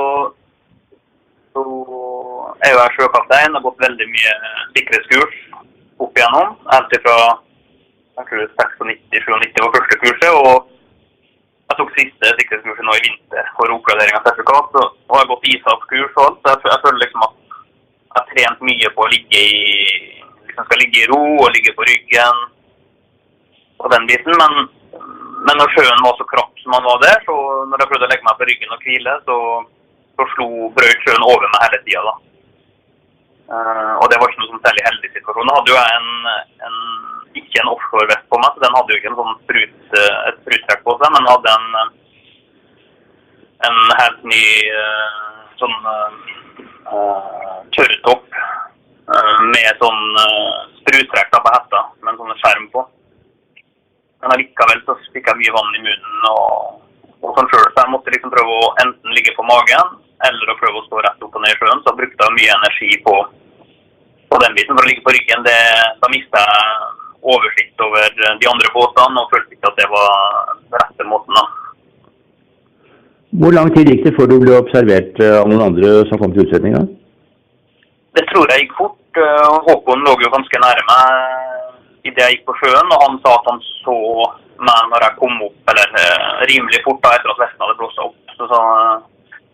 så 1.52 1.64
er 2.64 2.72
jo 2.72 2.80
jeg 2.80 2.94
sjøkaptein 2.96 3.52
og 3.52 3.58
har 3.58 3.66
gått 3.66 3.84
veldig 3.84 4.06
mye 4.14 4.32
sikkerhetskurs 4.76 5.36
opp 6.00 6.16
igjennom. 6.16 6.56
Helt 6.72 6.96
fra 7.04 7.18
jeg 8.16 8.24
tror 8.30 8.46
96-97 8.88 9.60
var 9.64 9.74
første 9.76 9.98
kurset. 10.00 10.32
og 10.32 10.75
jeg 11.66 11.78
tok 11.80 11.96
siste 11.96 12.30
sikkerhetskurset 12.38 12.86
nå 12.86 12.94
i 12.94 13.04
vinter 13.08 13.48
for 13.56 13.72
oppgradering 13.74 14.16
av 14.18 14.26
sertifikat. 14.26 14.76
Og, 14.80 14.98
og 15.08 15.16
jeg 15.16 15.22
har 15.22 15.30
gått 15.32 15.48
ISAF-kurs 15.52 16.14
og 16.14 16.24
alt. 16.26 16.38
Så 16.42 16.52
jeg, 16.52 16.70
jeg, 16.70 16.82
føler 16.84 17.02
liksom 17.02 17.24
at 17.26 17.34
jeg 17.42 18.18
har 18.18 18.28
trent 18.32 18.66
mye 18.70 18.92
på 18.94 19.04
å 19.04 19.10
ligge 19.12 19.40
i 19.42 19.56
liksom 20.46 20.68
skal 20.68 20.80
ligge 20.80 21.02
i 21.02 21.08
ro 21.10 21.22
og 21.44 21.50
ligge 21.52 21.74
på 21.76 21.84
ryggen 21.84 22.44
og 23.82 23.90
den 23.92 24.06
biten. 24.08 24.38
Men, 24.40 24.68
men 25.48 25.58
når 25.60 25.74
sjøen 25.74 26.04
var 26.06 26.14
så 26.20 26.28
krapp 26.30 26.62
som 26.62 26.76
han 26.78 26.86
var 26.86 27.02
der, 27.02 27.18
så 27.26 27.34
når 27.70 27.82
jeg 27.82 27.90
prøvde 27.90 28.08
å 28.08 28.12
legge 28.14 28.28
meg 28.28 28.38
på 28.38 28.48
ryggen 28.50 28.76
og 28.76 28.86
hvile, 28.86 29.18
så, 29.26 29.40
så 30.16 30.28
slo 30.36 30.48
brøyt 30.78 31.04
sjøen 31.04 31.26
over 31.26 31.50
meg 31.50 31.66
hele 31.66 31.82
tida. 31.88 32.14
Uh, 33.46 33.94
og 34.02 34.08
det 34.10 34.18
var 34.18 34.30
ikke 34.30 34.42
noe 34.42 34.54
sånn 34.54 34.64
særlig 34.64 34.86
heldig 34.88 35.10
situasjon. 35.12 35.50
Da 35.50 35.58
hadde 35.58 35.70
jo 35.70 35.76
jeg 35.78 35.98
en, 35.98 36.08
en, 36.66 36.80
ikke 37.40 37.62
en 37.62 37.70
offshore-vest 37.72 38.26
på 38.32 38.40
meg, 38.42 38.54
så 38.54 38.64
den 38.64 38.76
hadde 38.76 38.92
jo 38.92 39.00
ikke 39.00 39.12
en 39.12 39.20
sånn 39.20 39.38
sprut, 39.42 39.78
et 40.00 40.40
spruttrekk 40.42 40.82
på 40.86 40.96
seg, 41.00 41.14
men 41.14 41.30
hadde 41.30 41.54
en, 41.54 41.94
en 43.70 43.78
helt 44.00 44.26
ny 44.32 44.42
uh, 44.80 45.38
sånn 45.60 45.76
uh, 45.90 47.60
tørrtopp 47.76 48.26
med 49.06 49.78
sånn 49.78 50.16
spruttrekk 50.80 51.30
på 51.30 51.50
hetta 51.54 51.80
med 52.02 52.12
en 52.12 52.18
sånn 52.18 52.38
skjerm 52.40 52.64
på. 52.72 52.82
Men 54.22 54.34
allikevel 54.34 54.80
så 54.86 54.96
fikk 55.14 55.28
jeg 55.30 55.38
mye 55.38 55.54
vann 55.54 55.76
i 55.78 55.82
munnen 55.84 56.28
og, 56.32 56.80
og 57.22 57.36
sånn 57.36 57.50
sjøl, 57.52 57.66
så 57.68 57.84
jeg 57.84 57.92
måtte 57.92 58.14
liksom 58.14 58.32
prøve 58.32 58.56
å 58.58 58.72
enten 58.82 59.14
ligge 59.14 59.34
på 59.36 59.46
magen 59.46 59.96
eller 60.26 60.50
å 60.50 60.56
prøve 60.60 60.80
å 60.80 60.86
stå 60.86 61.02
rett 61.04 61.22
opp 61.22 61.36
og 61.36 61.44
ned 61.44 61.52
i 61.52 61.58
sjøen. 61.60 61.82
Så 61.82 61.92
jeg 61.92 62.00
brukte 62.00 62.30
mye 62.34 62.54
energi 62.56 62.90
på, 63.04 63.14
på 64.32 64.40
den 64.42 64.56
biten. 64.56 64.74
For 64.74 64.82
å 64.82 64.88
ligge 64.88 65.04
på 65.06 65.14
ryggen, 65.14 65.44
det, 65.46 65.58
da 66.02 66.10
mista 66.12 66.42
jeg 66.42 66.75
oversikt 67.34 67.84
over 67.86 68.10
de 68.16 68.50
andre 68.50 68.72
båtene 68.74 69.22
og 69.22 69.32
følte 69.32 69.56
ikke 69.56 69.70
at 69.72 69.80
det 69.80 69.88
var 69.92 70.12
rette 70.76 71.08
måten. 71.08 71.38
da. 71.38 71.46
Hvor 73.40 73.52
lang 73.52 73.72
tid 73.74 73.90
gikk 73.90 74.04
det 74.06 74.14
før 74.16 74.30
du 74.30 74.38
ble 74.40 74.54
observert 74.56 75.18
av 75.26 75.48
noen 75.50 75.66
andre 75.66 75.96
som 76.08 76.20
kom 76.20 76.32
til 76.32 76.46
utsetninga? 76.46 76.84
Det 78.16 78.24
tror 78.30 78.48
jeg 78.52 78.64
gikk 78.64 78.76
fort. 78.78 79.20
Håkon 79.66 80.04
lå 80.04 80.14
jo 80.22 80.32
ganske 80.32 80.60
nære 80.62 80.84
meg 80.88 82.06
idet 82.06 82.22
jeg 82.22 82.36
gikk 82.36 82.46
på 82.48 82.56
sjøen, 82.60 82.92
og 82.94 83.02
han 83.02 83.18
sa 83.24 83.34
at 83.36 83.48
han 83.50 83.60
så 83.82 83.96
meg 84.56 84.90
når 84.92 85.04
jeg 85.04 85.18
kom 85.20 85.42
opp, 85.44 85.58
eller 85.72 85.96
rimelig 86.50 86.80
fort 86.84 87.02
da 87.04 87.12
etter 87.16 87.32
at 87.32 87.42
vesten 87.42 87.64
hadde 87.64 87.78
blåst 87.80 88.02
opp. 88.04 88.16
Så, 88.36 88.48
så, 88.52 88.60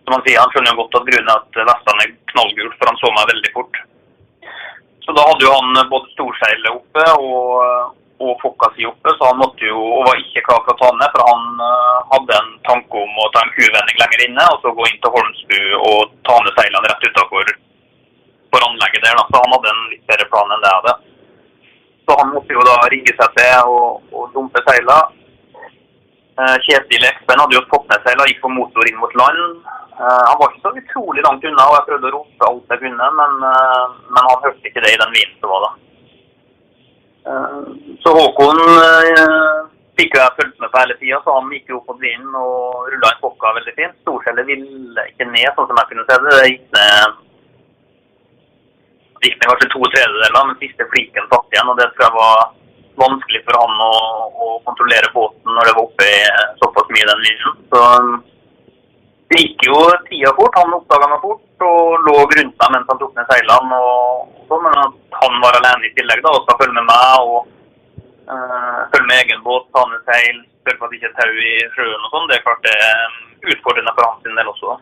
som 0.04 0.16
han 0.16 0.24
sier, 0.26 0.38
han 0.38 0.52
skjønner 0.52 0.74
jo 0.74 0.82
godt 0.82 0.98
at 1.00 1.08
grunnen 1.08 1.32
er 1.32 1.40
at 1.40 1.62
vestene 1.72 2.04
er 2.06 2.14
knallgul, 2.34 2.70
for 2.76 2.90
han 2.90 3.00
så 3.00 3.12
meg 3.16 3.30
veldig 3.32 3.52
fort. 3.56 3.80
Så 5.04 5.14
da 5.16 5.24
hadde 5.26 5.44
jo 5.44 5.52
han 5.54 5.90
både 5.90 6.10
storseilet 6.14 6.70
oppe 6.70 7.04
og, 7.18 7.96
og 8.22 8.32
fokka 8.42 8.70
si 8.76 8.86
oppe, 8.86 9.14
så 9.18 9.30
han 9.32 9.40
måtte 9.40 9.66
jo, 9.66 9.80
og 9.96 10.06
var 10.06 10.20
ikke 10.20 10.44
klar 10.46 10.62
for 10.62 10.74
å 10.74 10.80
ta 10.82 10.90
ned, 10.94 11.10
for 11.14 11.26
han 11.26 11.62
uh, 11.62 11.98
hadde 12.12 12.38
en 12.38 12.52
tanke 12.68 13.02
om 13.02 13.18
å 13.18 13.30
ta 13.34 13.42
en 13.42 13.54
kuvending 13.56 13.98
lenger 13.98 14.24
inne, 14.28 14.46
og 14.54 14.62
så 14.62 14.74
gå 14.76 14.86
inn 14.88 15.00
til 15.02 15.14
Holmsbu 15.16 15.58
og 15.90 16.14
ta 16.28 16.38
ned 16.44 16.54
seilene 16.58 16.92
rett 16.92 17.08
utafor 17.10 17.54
for 18.52 18.68
anlegget 18.68 19.02
der. 19.06 19.18
Da. 19.18 19.26
Så 19.26 19.42
han 19.42 19.56
hadde 19.56 19.72
en 19.72 19.82
litt 19.90 20.06
bedre 20.12 20.28
plan 20.30 20.54
enn 20.54 20.62
det 20.62 20.70
jeg 20.70 20.80
hadde. 20.82 20.94
Så 22.02 22.18
han 22.20 22.32
måtte 22.34 22.56
jo 22.56 22.64
da 22.68 22.76
rigge 22.92 23.14
seg 23.18 23.36
til 23.38 23.74
og, 23.74 24.14
og 24.14 24.30
dumpe 24.36 24.62
seila. 24.68 24.98
Uh, 26.42 26.56
Kjetil 26.64 27.04
Espen 27.06 27.38
hadde 27.38 27.54
jo 27.54 27.62
fått 27.70 27.84
med 27.86 28.02
seg 28.02 28.18
gikk 28.26 28.40
på 28.42 28.50
motor 28.50 28.88
inn 28.88 28.98
mot 28.98 29.12
land. 29.20 29.60
Uh, 29.94 30.22
han 30.26 30.38
var 30.40 30.48
ikke 30.50 30.64
så 30.64 30.72
utrolig 30.80 31.22
langt 31.26 31.44
unna, 31.46 31.68
og 31.68 31.76
jeg 31.76 31.88
prøvde 31.90 32.08
å 32.08 32.14
rope 32.16 32.48
alt 32.48 32.74
jeg 32.74 32.82
kunne, 32.82 33.10
men, 33.20 33.36
uh, 33.46 33.92
men 34.08 34.28
han 34.28 34.42
hørte 34.46 34.70
ikke 34.70 34.82
det 34.82 34.94
i 34.96 35.00
den 35.04 35.14
vinden 35.14 35.38
som 35.38 35.54
var 35.54 35.66
da. 35.68 35.72
Så 38.02 38.10
Håkon 38.16 38.58
fikk 39.94 40.16
jo 40.16 40.22
jeg 40.24 40.34
fulgt 40.40 40.56
med 40.58 40.72
på 40.72 40.80
hele 40.80 40.96
tida, 40.98 41.20
så 41.22 41.36
han 41.36 41.52
gikk 41.54 41.68
jo 41.70 41.76
opp 41.78 41.92
mot 41.92 42.00
vinden 42.02 42.32
og 42.34 42.88
rulla 42.90 43.12
inn 43.12 43.20
fokka 43.22 43.52
veldig 43.60 43.74
fint. 43.76 43.94
Storskjellet 44.02 44.48
ville 44.48 45.04
ikke 45.12 45.28
ned, 45.28 45.52
sånn 45.54 45.68
som 45.68 45.78
jeg 45.78 45.90
kunne 45.92 46.06
se 46.08 46.16
det. 46.24 46.32
Det 46.32 46.48
gikk 46.48 46.64
ned 46.74 47.20
gikk 49.22 49.36
ned 49.38 49.46
kanskje 49.52 49.70
to 49.70 49.84
tredjedeler, 49.92 50.34
men 50.34 50.58
siste 50.64 50.88
fliken 50.90 51.30
satt 51.30 51.54
igjen. 51.54 51.70
og 51.70 51.78
Det 51.78 51.86
tror 51.92 52.06
jeg 52.08 52.16
var 52.16 52.42
vanskelig 53.00 53.40
for 53.46 53.58
han 53.60 53.80
å, 53.86 53.94
å 54.44 54.48
kontrollere 54.66 55.10
båten 55.14 55.56
når 55.56 55.68
det 55.68 55.74
var 55.76 55.86
oppe 55.86 56.08
i 56.08 56.20
såpass 56.60 56.92
mye 56.92 57.08
den 57.08 57.24
linjen. 57.26 57.56
Så 57.72 57.80
det 59.32 59.40
gikk 59.40 59.66
jo 59.68 59.78
tida 60.10 60.34
fort. 60.36 60.60
Han 60.60 60.76
oppdaga 60.76 61.08
meg 61.14 61.24
fort. 61.24 61.48
og 61.62 62.06
lå 62.06 62.14
rundt 62.26 62.56
meg 62.58 62.70
mens 62.74 62.88
han 62.90 62.98
tok 63.00 63.12
ned 63.16 63.28
seilene. 63.30 63.80
og 63.80 64.46
så, 64.48 64.60
Men 64.60 64.78
at 64.84 65.18
han 65.22 65.42
var 65.44 65.58
alene 65.58 65.88
i 65.88 65.94
tillegg 65.96 66.22
da, 66.24 66.32
og 66.34 66.44
skal 66.44 66.58
følge 66.60 66.78
med 66.78 66.88
meg 66.90 67.26
og 67.26 67.36
uh, 68.28 68.80
følge 68.92 69.08
med 69.08 69.20
egen 69.22 69.44
båt, 69.46 69.68
ta 69.72 69.84
ned 69.88 70.02
seil, 70.08 70.40
sørge 70.66 70.78
for 70.78 70.88
at 70.88 70.92
det 70.94 70.98
ikke 70.98 71.12
er 71.12 71.20
tau 71.20 71.44
i 71.50 71.52
sjøen 71.76 72.06
og 72.08 72.10
sånn, 72.14 72.26
det 72.30 72.38
er 72.38 72.46
klart 72.48 72.66
det 72.66 72.74
er 72.88 73.54
utfordrende 73.54 73.94
for 73.94 74.08
hans 74.08 74.26
del 74.26 74.52
også. 74.54 74.74
da. 74.74 74.78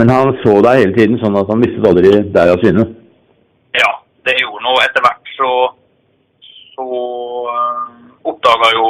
Men 0.00 0.14
han 0.14 0.32
så 0.40 0.54
deg 0.64 0.80
hele 0.80 0.96
tiden, 0.96 1.18
sånn 1.20 1.36
at 1.36 1.50
han 1.50 1.60
mistet 1.60 1.86
aldri 1.90 2.14
deg 2.32 2.54
av 2.54 2.62
syne? 2.62 2.86
Ja, 3.76 3.90
det 4.24 4.38
gjorde 4.38 4.64
noe. 4.64 4.80
Etter 4.86 5.04
hvert 5.04 5.34
så, 5.34 5.50
oppdaga 8.50 8.70
jo 8.74 8.86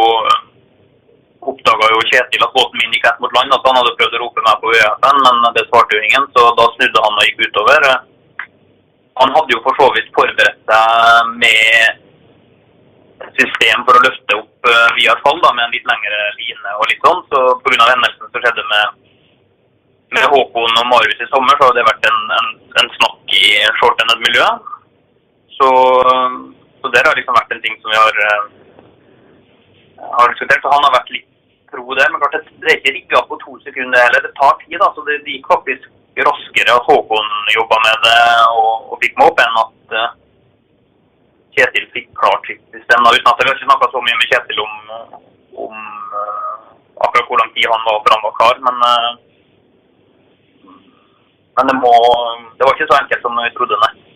oppdaga 1.41 1.89
jo 1.93 2.01
Kjetil 2.11 2.45
at 2.45 2.53
båten 2.53 2.79
min 2.81 2.95
gikk 2.95 3.07
rett 3.09 3.21
mot 3.21 3.33
land. 3.37 3.53
At 3.53 3.67
han 3.67 3.79
hadde 3.79 3.97
prøvd 3.99 4.17
å 4.17 4.23
rope 4.23 4.45
meg 4.45 4.61
på 4.61 4.73
ØFN, 4.77 5.21
men 5.25 5.57
det 5.57 5.67
svarte 5.69 5.97
jo 5.97 6.05
ingen. 6.05 6.29
Så 6.37 6.45
da 6.59 6.69
snudde 6.75 7.05
han 7.05 7.19
og 7.19 7.27
gikk 7.29 7.43
utover. 7.49 7.89
Han 9.21 9.35
hadde 9.37 9.57
jo 9.57 9.65
for 9.65 9.77
så 9.81 9.89
vidt 9.97 10.13
forberedt 10.17 10.61
seg 10.71 11.35
med 11.43 12.01
et 13.21 13.37
system 13.37 13.85
for 13.85 13.99
å 13.99 14.05
løfte 14.05 14.37
opp 14.39 14.69
uh, 14.69 14.89
via 14.97 15.13
fall 15.21 15.41
da, 15.45 15.53
med 15.53 15.67
en 15.67 15.75
litt 15.75 15.89
lengre 15.89 16.21
line 16.39 16.77
og 16.79 16.89
litt 16.89 17.05
sånn. 17.05 17.21
Så 17.29 17.43
pga. 17.65 17.89
hendelsen 17.91 18.31
som 18.31 18.45
skjedde 18.45 18.65
med, 18.71 19.11
med 20.17 20.29
Håkon 20.33 20.81
og 20.81 20.89
Marius 20.89 21.21
i 21.21 21.29
sommer, 21.29 21.57
så 21.59 21.69
har 21.69 21.77
det 21.77 21.89
vært 21.89 22.09
en, 22.09 22.23
en, 22.39 22.49
en 22.81 22.91
snakk 22.97 23.37
i 23.37 23.45
shortended-miljøet. 23.81 24.73
Så, 25.61 25.69
så 26.81 26.93
det 26.95 27.05
har 27.05 27.19
liksom 27.19 27.37
vært 27.37 27.53
en 27.53 27.61
ting 27.61 27.77
som 27.83 27.93
vi 27.93 28.01
har, 28.01 28.25
uh, 28.25 28.60
har 30.01 30.33
diskutert. 30.33 30.69
Han 30.75 30.87
har 30.87 30.97
vært 30.99 31.13
litt 31.15 31.29
tro 31.71 31.95
det. 31.95 32.07
Men 32.11 32.21
klart, 32.21 32.37
det 32.61 32.71
er 32.71 32.79
ikke 32.79 32.95
rigga 32.97 33.23
på 33.29 33.39
to 33.45 33.57
sekunder 33.67 34.05
heller. 34.05 34.27
Det 34.27 34.35
tar 34.41 34.59
tid. 34.63 34.79
da, 34.83 34.89
så 34.95 35.07
Det 35.07 35.21
gikk 35.27 35.47
faktisk 35.55 35.89
raskere 36.29 36.75
at 36.77 36.89
Håkon 36.89 37.29
jobba 37.57 37.77
med 37.87 38.03
det 38.05 38.23
og, 38.61 38.73
og 38.93 38.99
fikk 39.03 39.15
meg 39.17 39.31
opp, 39.31 39.39
enn 39.41 39.61
at 39.63 39.95
uh, 39.97 40.11
Kjetil 41.57 41.87
fikk 41.95 42.11
klart 42.19 42.45
sitt 42.51 42.61
system. 42.75 43.07
da, 43.07 43.15
har 43.15 43.53
ikke 43.55 43.69
snakka 43.69 43.89
så 43.93 44.03
mye 44.05 44.19
med 44.19 44.29
Kjetil 44.33 44.61
om, 44.67 44.75
om 45.65 45.79
uh, 46.13 46.69
akkurat 47.07 47.31
hvor 47.31 47.41
lang 47.41 47.55
tid 47.55 47.71
han 47.71 47.87
var 47.87 48.03
før 48.05 48.17
han 48.17 48.27
var 48.27 48.37
klar. 48.41 48.61
Men, 48.67 48.77
uh, 48.85 49.11
men 51.57 51.73
det, 51.73 51.77
må, 51.81 51.95
det 52.59 52.67
var 52.67 52.77
ikke 52.77 52.91
så 52.93 53.01
enkelt 53.01 53.25
som 53.25 53.41
vi 53.41 53.57
trodde, 53.57 53.81
nei. 53.87 54.10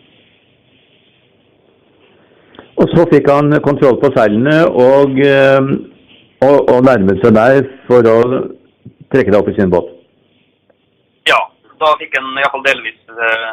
Og 2.75 2.89
så 2.91 3.05
fikk 3.11 3.29
han 3.31 3.55
kontroll 3.63 3.99
på 4.01 4.11
seilene 4.15 4.61
og 4.67 5.19
og, 6.43 6.57
og 6.71 6.81
nærmet 6.85 7.21
seg 7.23 7.35
deg 7.35 7.69
for 7.87 8.07
å 8.09 8.17
trekke 9.13 9.31
deg 9.31 9.37
opp 9.39 9.51
i 9.51 9.55
sin 9.57 9.71
båt? 9.73 9.91
Ja, 11.29 11.39
da 11.81 11.93
fikk 12.01 12.17
han 12.17 12.33
iallfall 12.41 12.65
delvis, 12.65 12.97
eh, 13.09 13.51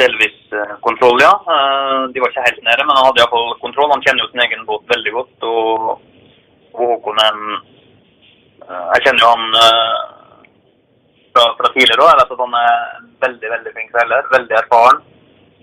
delvis 0.00 0.38
eh, 0.56 0.76
kontroll, 0.86 1.20
ja. 1.22 1.32
Eh, 1.56 1.98
de 2.14 2.22
var 2.22 2.32
ikke 2.32 2.46
helt 2.46 2.62
nede, 2.66 2.86
men 2.86 2.96
han 2.96 3.10
hadde 3.10 3.22
iallfall 3.22 3.52
kontroll. 3.64 3.92
Han 3.94 4.04
kjenner 4.06 4.24
jo 4.24 4.30
sin 4.32 4.44
egen 4.46 4.64
båt 4.68 4.94
veldig 4.94 5.14
godt. 5.18 5.36
Og, 5.50 5.92
og 6.78 6.94
Håkon 6.94 7.22
en 7.26 7.44
Jeg 8.70 9.02
kjenner 9.02 9.22
jo 9.24 9.28
han 9.34 9.46
fra, 11.34 11.46
fra 11.58 11.70
tidligere 11.74 12.04
òg. 12.04 12.10
Jeg 12.10 12.18
vet 12.20 12.34
at 12.36 12.42
han 12.44 12.52
er 12.60 12.74
veldig 13.24 13.48
veldig 13.52 13.72
flink 13.74 13.96
seiler. 13.96 14.28
Veldig 14.30 14.56
erfaren. 14.60 15.00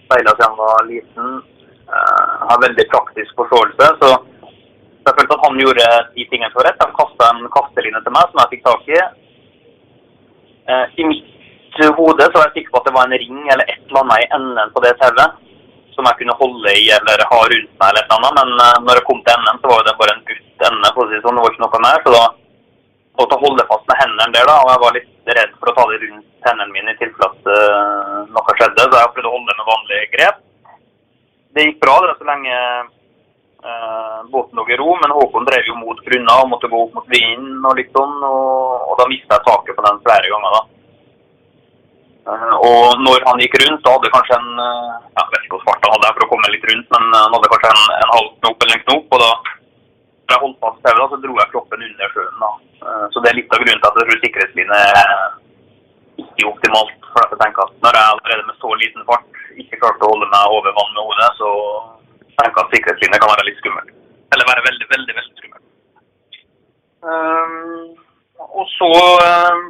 Seila 0.09 0.33
siden 0.33 0.49
han 0.49 0.57
var 0.59 0.89
liten. 0.89 1.37
Har 1.87 2.59
veldig 2.63 2.83
praktisk 2.91 3.31
forståelse. 3.39 3.85
så 4.01 4.09
jeg 5.07 5.15
følte 5.15 5.35
at 5.37 5.45
han 5.47 5.59
gjorde 5.61 5.87
de 6.15 6.23
tingene 6.27 6.51
for 6.51 6.67
rett. 6.67 6.81
Han 6.83 6.95
kasta 6.97 7.29
en 7.31 7.47
kasteline 7.53 7.99
til 8.03 8.13
meg 8.15 8.27
som 8.27 8.41
jeg 8.41 8.51
fikk 8.53 8.63
tak 8.65 8.87
i. 8.91 8.97
Eh, 10.67 10.85
I 10.99 11.03
mitt 11.07 11.77
hode 11.95 12.25
så 12.27 12.35
var 12.35 12.49
jeg 12.49 12.55
sikker 12.57 12.73
på 12.73 12.81
at 12.81 12.89
det 12.89 12.95
var 12.97 13.07
en 13.07 13.19
ring 13.21 13.37
eller 13.45 13.63
et 13.71 13.85
eller 13.85 14.01
annet 14.01 14.23
i 14.25 14.31
enden 14.35 14.73
på 14.73 14.83
det 14.83 14.91
tauet 14.99 15.37
som 15.95 16.09
jeg 16.09 16.19
kunne 16.19 16.35
holde 16.41 16.73
i 16.77 16.89
eller 16.93 17.23
ha 17.29 17.39
rundt 17.53 17.71
meg 17.79 17.87
eller 17.87 18.03
et 18.03 18.11
eller 18.11 18.17
annet. 18.17 18.35
Men 18.39 18.51
uh, 18.65 18.73
når 18.85 18.99
jeg 18.99 19.05
kom 19.07 19.21
til 19.23 19.33
enden, 19.37 19.61
så 19.61 19.71
var 19.71 19.85
det 19.87 19.95
bare 20.01 20.15
en 20.17 20.25
gutt 20.27 20.67
ende, 20.69 20.91
for 20.97 21.05
å 21.05 21.09
si 21.09 21.21
sånn. 21.23 21.39
Det 21.39 21.45
var 21.45 21.55
ikke 21.55 21.63
noe 21.63 21.81
mer. 21.85 22.03
Så 22.03 22.13
da 22.17 22.25
måtte 23.17 23.37
jeg 23.37 23.43
holde 23.45 23.69
fast 23.71 23.87
med 23.87 24.01
hendene 24.01 24.35
der, 24.35 24.51
da. 24.51 24.57
Og 24.59 24.73
jeg 24.73 24.83
var 24.83 24.97
litt 24.97 25.31
redd 25.39 25.55
for 25.55 25.71
å 25.71 25.75
ta 25.77 25.87
det 25.89 26.01
rundt 26.03 26.49
hendene 26.49 26.75
mine 26.75 26.93
i 26.93 26.99
tilfelle 26.99 27.31
at 27.31 28.29
noe 28.35 28.57
skjedde. 28.59 28.83
Så 28.83 29.01
jeg 29.01 29.13
prøvde 29.15 29.31
å 29.31 29.35
holde 29.37 29.55
med 29.55 29.71
vanlige 29.71 30.11
grep. 30.17 30.43
Det 31.57 31.63
gikk 31.65 31.79
bra 31.81 31.95
det 32.05 32.13
så 32.19 32.25
lenge 32.27 32.53
eh, 32.53 34.17
båten 34.29 34.59
lå 34.59 34.65
i 34.69 34.75
ro, 34.77 34.91
men 35.01 35.13
Håkon 35.17 35.47
drev 35.47 35.65
jo 35.65 35.77
mot 35.79 36.03
grunna 36.05 36.35
og 36.43 36.51
måtte 36.51 36.69
gå 36.69 36.81
opp 36.83 36.93
mot 36.93 37.07
vinden 37.09 37.65
og 37.65 37.79
litt 37.79 37.89
sånn. 37.97 38.13
Og, 38.27 38.83
og 38.85 38.99
da 38.99 39.07
mista 39.09 39.39
jeg 39.39 39.45
taket 39.47 39.77
på 39.79 39.85
den 39.87 39.97
flere 40.05 40.29
ganger, 40.33 40.57
da. 40.57 40.61
Eh, 42.29 42.53
og 42.69 43.01
når 43.01 43.25
han 43.25 43.41
gikk 43.41 43.57
rundt, 43.63 43.81
da 43.87 43.95
hadde 43.95 44.13
kanskje 44.13 44.37
en 44.37 44.61
uh, 44.61 44.93
Jeg 45.15 45.33
vet 45.33 45.47
ikke 45.47 45.55
hvor 45.55 45.65
svart 45.65 45.89
han 45.89 45.95
hadde 45.95 46.13
for 46.19 46.27
å 46.27 46.29
komme 46.35 46.53
litt 46.53 46.69
rundt, 46.69 46.87
men 46.93 47.09
han 47.17 47.37
hadde 47.39 47.51
kanskje 47.55 47.73
en, 47.73 47.83
en 47.97 48.15
halv 48.19 48.31
knop 48.37 48.67
eller 48.67 48.77
en 48.77 48.85
knop. 48.85 49.17
Og 49.17 49.25
da 49.25 49.33
jeg 50.27 50.41
holdt 50.43 50.63
fast 50.67 50.81
tauet, 50.85 51.09
så 51.09 51.21
dro 51.25 51.41
jeg 51.41 51.53
kroppen 51.55 51.89
under 51.89 52.13
sjøen. 52.13 52.39
da. 52.45 52.53
så 53.15 53.23
det 53.23 53.31
er 53.31 53.39
litt 53.41 53.57
av 53.57 53.65
grunnen 53.65 53.81
til 53.81 53.89
at 53.89 53.97
jeg 53.97 54.11
tror 54.11 54.23
sikkerhetsline 54.27 54.81
er 54.85 55.11
ikke 56.21 56.49
optimalt. 56.49 56.95
For 57.11 57.23
jeg 57.23 57.39
tenker 57.41 57.65
at 57.65 57.75
når 57.85 57.99
jeg 57.99 58.13
allerede 58.13 58.47
med 58.47 58.59
så 58.61 58.73
liten 58.81 59.07
fart 59.09 59.41
ikke 59.57 59.79
klarte 59.81 60.05
å 60.05 60.11
holde 60.13 60.29
meg 60.33 60.55
over 60.57 60.75
vann 60.77 60.93
med 60.95 61.03
hodet, 61.09 61.29
så 61.39 61.51
tenker 62.37 62.53
jeg 62.53 62.63
at 62.63 62.73
sikkerhetslinje 62.75 63.21
kan 63.21 63.33
være 63.33 63.47
litt 63.47 63.61
skummelt. 63.61 63.93
Eller 64.35 64.49
være 64.51 64.65
veldig, 64.67 64.87
veldig 64.93 65.17
veldig 65.19 65.35
skummelt. 65.41 65.65
Um, 67.07 67.93
og 68.37 68.65
så 68.73 68.91
um, 69.23 69.63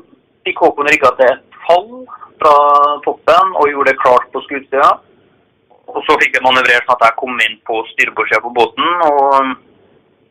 fikk 0.47 0.63
Håkon 0.63 0.89
rigga 0.91 1.11
til 1.19 1.29
et 1.35 1.59
fall 1.67 1.91
fra 2.41 2.55
toppen 3.05 3.53
og 3.59 3.69
gjorde 3.71 3.91
det 3.91 4.01
klart 4.01 4.27
på 4.33 4.41
skuddssida. 4.45 4.89
Og 5.87 6.03
så 6.03 6.17
fikk 6.19 6.35
jeg 6.35 6.43
manøvrert 6.43 6.83
sånn 6.87 6.97
at 6.97 7.07
jeg 7.07 7.19
kom 7.21 7.39
inn 7.45 7.57
på 7.67 7.79
styrbordssida 7.93 8.43
på 8.43 8.53
båten. 8.57 8.87
og 9.07 9.55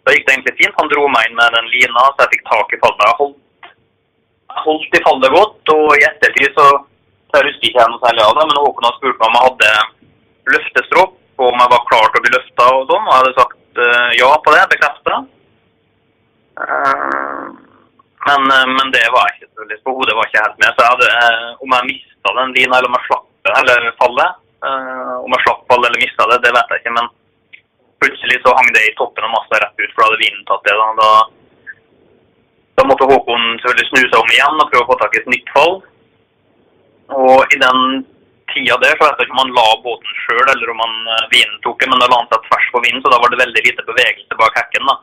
Da 0.04 0.14
gikk 0.14 0.26
det 0.26 0.34
egentlig 0.34 0.56
fint. 0.60 0.76
Han 0.80 0.90
dro 0.92 1.06
meg 1.12 1.28
inn 1.28 1.38
med 1.38 1.56
den 1.56 1.70
lina, 1.72 2.04
så 2.12 2.26
jeg 2.26 2.36
fikk 2.36 2.44
tak 2.50 2.74
i 2.76 2.80
fallet. 2.82 3.06
Jeg 3.06 3.18
holdt, 3.22 3.38
holdt 4.64 4.96
i 4.96 5.04
fallet 5.04 5.34
godt, 5.34 5.74
og 5.74 5.86
i 5.96 6.06
ettertid 6.08 6.56
så, 6.56 6.66
så 7.28 7.42
jeg 7.42 7.54
ikke 7.68 7.86
noe 7.90 8.02
særlig 8.04 8.24
av 8.24 8.34
det, 8.38 8.48
men 8.48 8.60
Håkon 8.62 8.88
har 8.88 8.96
spurt 8.98 9.20
meg 9.20 9.28
om 9.28 9.38
jeg 9.38 9.46
hadde 9.46 9.72
løftestropp 10.56 11.14
og 11.36 11.50
om 11.50 11.60
jeg 11.60 11.72
var 11.72 11.86
klar 11.90 12.08
til 12.08 12.20
å 12.20 12.24
bli 12.24 12.32
løfta 12.32 12.66
og 12.72 12.90
sånn. 12.90 13.04
Og 13.04 13.12
jeg 13.12 13.20
hadde 13.20 13.36
sagt 13.36 13.80
uh, 13.82 14.10
ja 14.16 14.30
på 14.40 14.54
det, 14.54 14.62
bekrefta. 14.72 15.18
Uh, 16.56 16.64
eh, 16.64 17.44
men, 18.26 18.48
uh, 18.48 18.64
men, 18.72 18.92
det 18.94 19.04
var 19.12 19.28
jeg 19.28 19.36
ikke 19.36 19.48
selvfølgelig. 19.50 19.80
På 19.84 19.96
hodet 19.98 20.16
var 20.16 20.30
ikke 20.30 20.44
helt 20.46 20.58
med. 20.62 20.70
Så 20.72 20.86
jeg 20.86 20.94
hadde, 20.94 21.52
om 21.66 21.76
jeg 21.76 21.88
mista 21.90 22.34
den 22.40 22.56
lina, 22.56 22.78
eller 22.78 22.90
om 22.90 22.98
jeg 22.98 23.08
slapp 23.10 23.26
den, 23.46 23.56
eller 23.60 23.88
fallet 24.00 24.42
Om 24.66 25.34
jeg 25.34 25.44
slapp 25.44 25.60
fallet 25.70 25.88
eller 25.90 26.02
mista 26.02 26.28
det, 26.30 26.38
det 26.42 26.54
vet 26.56 26.72
jeg 26.72 26.82
ikke. 26.82 26.94
Men 26.96 27.12
plutselig 28.02 28.40
så 28.42 28.54
hang 28.56 28.72
det 28.74 28.86
i 28.86 28.94
toppen 28.96 29.28
av 29.28 29.34
masta 29.34 29.60
rett 29.60 29.82
ut, 29.82 29.92
for 29.92 30.00
da 30.00 30.08
hadde 30.08 30.22
vinden 30.24 30.48
tatt 30.48 30.64
det. 30.66 30.78
Da 31.02 31.10
måtte 32.96 33.12
Håkon 33.12 33.58
selvfølgelig 33.60 33.88
snu 33.90 34.02
seg 34.08 34.20
om 34.20 34.30
igjen 34.32 34.60
og 34.62 34.68
prøve 34.72 34.84
å 34.84 34.90
få 34.90 34.96
tak 35.00 35.16
i 35.16 35.20
et 35.20 35.32
nytt 35.32 35.50
fall. 35.52 35.74
Og 37.16 37.54
i 37.54 37.58
den 37.60 37.80
tida 38.52 38.78
der, 38.80 38.96
så 38.96 39.04
vet 39.04 39.20
jeg 39.20 39.28
ikke 39.28 39.36
om 39.36 39.42
han 39.42 39.56
la 39.56 39.66
båten 39.84 40.22
sjøl 40.22 40.52
eller 40.52 40.72
om 40.72 40.80
han 40.80 40.94
uh, 41.10 41.26
vinden 41.32 41.60
tok 41.64 41.82
det, 41.82 41.90
men 41.90 42.00
da 42.00 42.08
la 42.08 42.22
han 42.22 42.30
seg 42.30 42.46
tvers 42.46 42.70
på 42.72 42.82
vinden, 42.84 43.02
så 43.04 43.12
da 43.12 43.20
var 43.20 43.32
det 43.32 43.42
veldig 43.42 43.64
lite 43.66 43.84
bevegelse 43.90 44.38
bak 44.40 44.56
hekken. 44.60 44.88
da. 44.88 44.96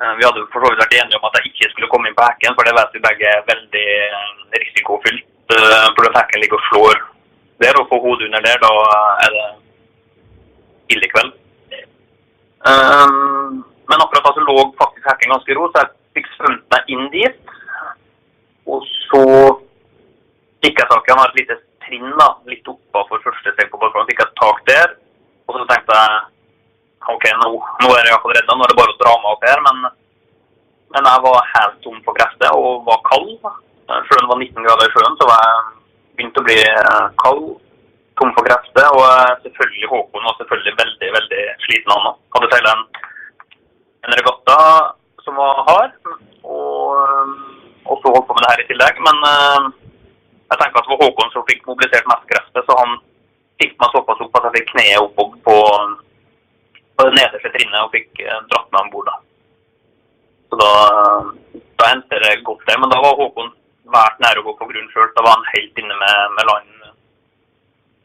Uh, 0.00 0.12
vi 0.18 0.26
hadde 0.26 0.44
for 0.52 0.60
så 0.60 0.72
vidt 0.72 0.82
vært 0.84 0.98
enige 0.98 1.20
om 1.20 1.28
at 1.30 1.38
jeg 1.38 1.52
ikke 1.52 1.70
skulle 1.72 1.90
komme 1.94 2.10
inn 2.10 2.18
på 2.18 2.26
hekken, 2.28 2.56
for 2.58 2.68
det 2.68 2.76
vet 2.76 2.96
vi 2.96 3.06
begge 3.08 3.32
er 3.32 3.48
veldig 3.48 3.88
uh, 4.18 4.34
risikofylt. 4.58 5.26
For 5.50 6.06
at 6.06 6.14
hekken 6.14 6.38
ligger 6.44 6.60
og 6.60 6.66
slår 6.68 6.98
der, 7.58 7.78
og 7.80 7.88
får 7.90 7.98
hodet 8.04 8.28
under 8.28 8.44
der, 8.44 8.60
da 8.62 8.68
er 9.24 9.32
det 9.34 9.46
ille 10.94 11.08
kveld. 11.10 11.32
men 13.90 14.04
akkurat 14.04 14.28
da 14.28 14.32
så 14.36 14.44
lå 14.46 14.54
faktisk 14.78 15.08
hekken 15.10 15.32
ganske 15.34 15.56
ro, 15.58 15.66
så 15.72 15.82
jeg 15.82 15.99
fikk 16.16 16.30
svømt 16.36 16.66
meg 16.72 16.92
inn 16.94 17.06
dit. 17.14 17.54
Og 18.70 18.84
så 19.08 19.24
fikk 20.64 20.80
jeg 20.82 20.90
tak 20.90 21.08
i 21.08 21.14
han 21.14 21.22
har 21.22 21.32
et 21.32 21.40
lite 21.40 21.56
trinn 21.86 22.10
da, 22.18 22.28
litt 22.50 22.68
oppafor 22.70 23.22
første 23.24 23.54
steg 23.54 23.70
på 23.70 23.80
balkongen. 23.80 24.08
Fikk 24.10 24.22
jeg 24.24 24.36
tak 24.40 24.60
der. 24.68 24.94
Og 25.48 25.58
så 25.58 25.64
tenkte 25.70 25.96
jeg 25.96 26.20
OK, 27.10 27.24
nå, 27.40 27.48
nå 27.82 27.88
er 27.94 28.04
jeg 28.04 28.12
iallfall 28.12 28.36
redda. 28.36 28.54
Nå 28.54 28.66
er 28.66 28.72
det 28.72 28.78
bare 28.78 28.94
å 28.94 29.00
dra 29.00 29.16
meg 29.16 29.32
opp 29.32 29.48
her. 29.48 29.64
Men, 29.66 29.88
men 30.94 31.10
jeg 31.10 31.24
var 31.26 31.50
helt 31.54 31.80
tom 31.86 31.98
for 32.06 32.18
krefter 32.18 32.54
og 32.54 32.86
var 32.86 33.02
kald. 33.08 33.34
Sjøen 34.06 34.30
var 34.30 34.38
19 34.38 34.62
grader 34.62 34.86
i 34.86 34.92
sjøen, 34.94 35.16
så 35.18 35.26
var 35.26 35.40
jeg 35.42 35.62
begynt 36.20 36.38
å 36.38 36.46
bli 36.46 36.58
eh, 36.62 37.06
kald. 37.24 37.48
Tom 38.20 38.34
for 38.36 38.46
krefter. 38.46 38.86
Og 38.94 39.02
eh, 39.08 39.38
selvfølgelig 39.46 39.90
Håkon 39.94 40.28
var 40.28 40.38
selvfølgelig 40.38 40.76
veldig 40.84 41.12
veldig 41.18 41.44
sliten, 41.66 41.94
han. 41.96 42.18
Hadde 42.36 42.52
seilt 42.52 42.70
en, 42.74 42.86
en 44.06 44.18
regatta 44.20 44.58
som 45.24 45.40
var 45.40 45.64
hard. 45.66 45.99
Og, 47.00 47.36
og 47.90 48.00
så 48.00 48.12
holdt 48.14 48.28
på 48.28 48.36
med 48.36 48.44
det 48.44 48.52
her 48.52 48.64
i 48.64 48.68
tillegg. 48.70 49.00
Men 49.08 49.24
jeg 50.50 50.58
tenker 50.58 50.80
at 50.80 50.86
det 50.86 50.92
var 50.92 51.02
Håkon 51.04 51.32
som 51.34 51.46
fikk 51.48 51.66
mobilisert 51.68 52.08
mest 52.10 52.26
krefter, 52.30 52.64
så 52.66 52.76
han 52.80 52.96
fikk 53.62 53.76
meg 53.78 53.92
såpass 53.94 54.22
opp 54.24 54.38
at 54.38 54.48
jeg 54.48 54.56
fikk 54.58 54.72
kneet 54.72 55.20
opp 55.22 55.36
på, 55.46 55.56
på 56.96 57.06
det 57.06 57.16
nederste 57.18 57.52
trinnet 57.54 57.84
og 57.84 57.92
fikk 57.94 58.22
eh, 58.24 58.40
dratt 58.50 58.70
meg 58.72 58.86
om 58.86 58.92
bord. 58.94 59.10
Så 60.50 60.58
da, 60.58 60.70
da 61.78 61.90
endte 61.92 62.22
det 62.24 62.40
godt 62.48 62.64
der. 62.66 62.80
Men 62.82 62.90
da 62.90 62.98
var 63.04 63.18
Håkon 63.20 63.52
svært 63.86 64.18
nær 64.22 64.40
å 64.40 64.44
gå 64.48 64.56
på 64.58 64.68
grunn 64.72 64.90
sjøl. 64.90 65.10
Da 65.14 65.24
var 65.26 65.36
han 65.36 65.50
helt 65.52 65.82
inne 65.82 65.98
med, 66.02 66.34
med 66.38 66.50
land 66.50 66.72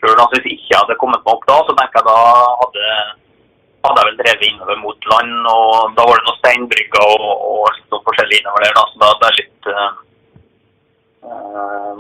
sjøl. 0.04 0.14
Altså, 0.14 0.44
hvis 0.46 0.68
jeg 0.70 0.78
hadde 0.78 1.00
kommet 1.02 1.24
meg 1.26 1.34
opp 1.34 1.48
da, 1.50 1.60
så 1.66 1.78
tenker 1.80 2.02
jeg 2.02 2.10
da 2.12 2.20
hadde, 2.62 2.92
hadde 3.86 4.02
jeg 4.02 4.10
vel 4.10 4.20
drevet 4.22 4.48
innover 4.48 4.78
mot 4.82 5.08
land. 5.12 5.36
og 5.52 5.96
Da 5.98 6.06
var 6.08 6.20
det 6.20 6.26
noen 6.28 6.40
steinbrygger 6.42 7.06
og, 7.14 7.36
og 7.50 7.80
sånn 7.92 8.06
forskjellig 8.10 8.40
innover 8.42 8.66
der. 8.66 8.74
da, 8.78 8.84
så 8.92 9.02
da 9.04 9.12
det 9.22 9.30
er 9.30 9.40
litt 9.42 9.70
uh, 9.72 9.92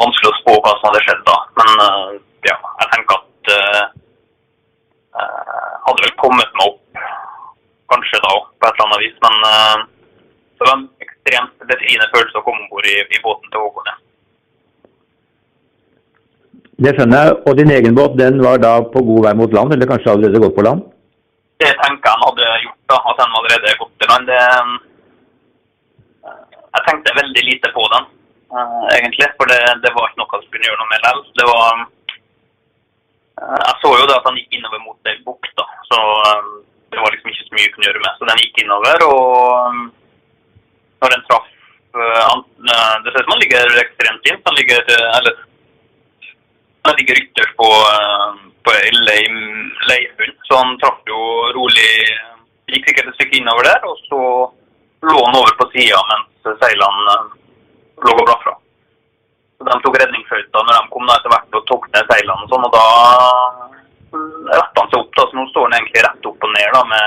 vanskelig 0.01 0.31
å 0.31 0.39
spå 0.41 0.55
hva 0.59 0.73
som 0.77 0.87
hadde 0.89 1.03
skjedd 1.05 1.23
da. 1.29 1.37
Men 1.61 1.83
uh, 1.83 2.09
ja, 2.49 2.57
jeg 2.81 2.91
tenker 2.95 3.21
at 3.21 3.23
hadde 5.85 6.01
vel 6.01 6.15
kommet 6.19 6.55
meg 6.57 6.65
opp 6.65 7.03
kanskje 7.93 8.17
da 8.23 8.31
på 8.35 8.67
et 8.67 8.71
eller 8.73 8.85
annet 8.87 9.03
vis. 9.05 9.19
Men 9.23 9.35
det 10.57 10.65
var 10.65 10.73
en 10.73 10.87
ekstremt 11.05 11.69
befriende 11.69 12.09
følelse 12.15 12.41
å 12.41 12.45
komme 12.47 12.65
om 12.65 12.71
bord 12.73 12.89
i, 12.89 12.97
i 13.05 13.21
båten 13.23 13.53
til 13.53 13.63
Håkon. 13.63 13.93
Det 16.83 16.91
skjønner 16.97 17.23
jeg. 17.23 17.35
Og 17.47 17.57
din 17.59 17.71
egen 17.71 17.95
båt 17.95 18.17
den 18.19 18.41
var 18.43 18.59
da 18.59 18.73
på 18.91 19.03
god 19.07 19.29
vei 19.29 19.33
mot 19.39 19.53
land, 19.55 19.73
eller 19.73 19.89
kanskje 19.89 20.11
allerede 20.11 20.41
gått 20.43 20.57
på 20.57 20.65
land? 20.65 20.83
Det 21.61 21.71
tenker 21.79 22.09
jeg 22.09 22.11
han 22.11 22.25
hadde 22.27 22.47
gjort, 22.65 22.81
da, 22.91 22.97
at 23.11 23.21
han 23.23 23.37
allerede 23.39 23.77
gått 23.79 24.03
i 24.03 24.09
land. 24.09 24.27
Det, 24.27 24.39
jeg 26.75 26.83
tenkte 26.87 27.15
veldig 27.15 27.43
lite 27.47 27.71
på 27.75 27.83
den, 27.93 28.07
uh, 28.51 28.85
egentlig. 28.97 29.29
For 29.39 29.51
det, 29.51 29.61
det, 29.83 29.93
var 29.95 30.09
ikke 30.09 30.21
noe 30.21 30.33
han 30.33 30.47
kunne 30.51 30.67
gjøre 30.67 30.79
noe 30.81 30.91
med 30.91 31.05
likevel. 31.05 31.23
Det 31.39 31.47
var 31.49 31.79
uh, 31.79 33.61
Jeg 33.61 33.75
så 33.83 33.93
jo 33.95 34.07
det 34.09 34.17
at 34.17 34.27
han 34.27 34.39
gikk 34.41 34.57
innover 34.57 34.83
mot 34.83 35.11
ei 35.11 35.17
bukt, 35.23 35.53
da. 35.59 35.67
Så 35.87 36.01
det 36.91 36.99
var 37.01 37.15
liksom 37.15 37.31
ikke 37.31 37.47
så 37.47 37.55
mye 37.55 37.65
jeg 37.65 37.73
kunne 37.75 37.89
gjøre 37.89 38.03
med. 38.03 38.19
Så 38.19 38.29
den 38.31 38.43
gikk 38.43 38.61
innover, 38.63 39.07
og 39.07 39.81
når 41.03 41.15
den 41.15 41.25
traff 41.29 41.47
uh, 41.95 42.35
Det 43.05 43.11
ser 43.11 43.21
ut 43.21 43.25
som 43.25 43.35
han 43.37 43.43
ligger 43.45 43.81
ekstremt 43.85 44.27
fint. 44.27 44.47
Han 44.49 44.59
ligger 44.59 44.95
eller 44.99 45.43
han 46.85 46.97
ligger 46.99 47.21
ytterst 47.21 47.55
på, 47.59 47.69
på 48.65 48.75
leirbunn, 49.89 50.37
så 50.47 50.61
han 50.61 50.77
traff 50.81 51.01
jo 51.09 51.21
rolig 51.57 51.89
Gikk 52.65 52.87
sikkert 52.89 53.11
et 53.11 53.17
stykke 53.19 53.37
innover 53.37 53.67
der, 53.67 53.83
og 53.85 53.97
så 54.09 54.19
lå 55.05 55.17
han 55.21 55.35
over 55.37 55.51
på 55.59 55.67
sida 55.69 55.99
mens 56.09 56.47
seilene 56.63 57.11
eh, 57.13 57.27
lå 58.01 58.13
og 58.15 58.23
blafra. 58.25 58.55
Så 59.57 59.67
De 59.67 59.75
tok 59.83 59.97
redningsskøyta 60.01 60.63
når 60.63 60.73
de 60.73 60.93
kom 60.95 61.05
da 61.05 61.17
etter 61.19 61.33
hvert 61.33 61.59
og 61.59 61.67
tok 61.69 61.85
ned 61.93 62.09
seilene 62.09 62.47
og 62.47 62.49
sånn, 62.49 62.65
og 62.65 62.73
da 62.73 62.85
retta 64.49 64.81
han 64.81 64.89
seg 64.91 64.99
opp. 65.03 65.11
da, 65.13 65.27
så 65.29 65.37
Nå 65.37 65.45
står 65.51 65.67
han 65.67 65.77
egentlig 65.77 66.05
rett 66.07 66.29
opp 66.31 66.47
og 66.47 66.55
ned, 66.55 66.73
da, 66.73 66.81
med 66.89 67.05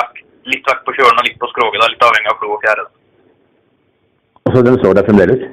vekt, 0.00 0.22
litt 0.52 0.70
vekk 0.70 0.84
på 0.84 0.96
kjølen 0.98 1.22
og 1.22 1.28
litt 1.28 1.40
på 1.40 1.50
skroget, 1.54 1.80
da, 1.80 1.90
litt 1.94 2.06
avhengig 2.08 2.32
av 2.34 2.40
klo 2.42 2.52
og 2.56 2.66
fjære. 2.66 2.86
Så 4.52 4.66
den 4.68 4.80
står 4.82 4.98
der 4.98 5.08
fremdeles? 5.08 5.46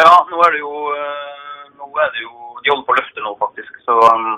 Ja, 0.00 0.10
nå 0.32 0.42
er 0.46 0.56
det 0.56 0.64
jo 0.64 0.74
eh, 0.96 1.39
er 1.98 2.14
det 2.14 2.22
jo 2.26 2.32
De 2.60 2.70
holder 2.70 2.86
på 2.86 2.94
å 2.94 2.98
løfte 3.00 3.24
nå, 3.24 3.34
faktisk. 3.40 3.76
Så 3.86 3.94
um, 3.96 4.32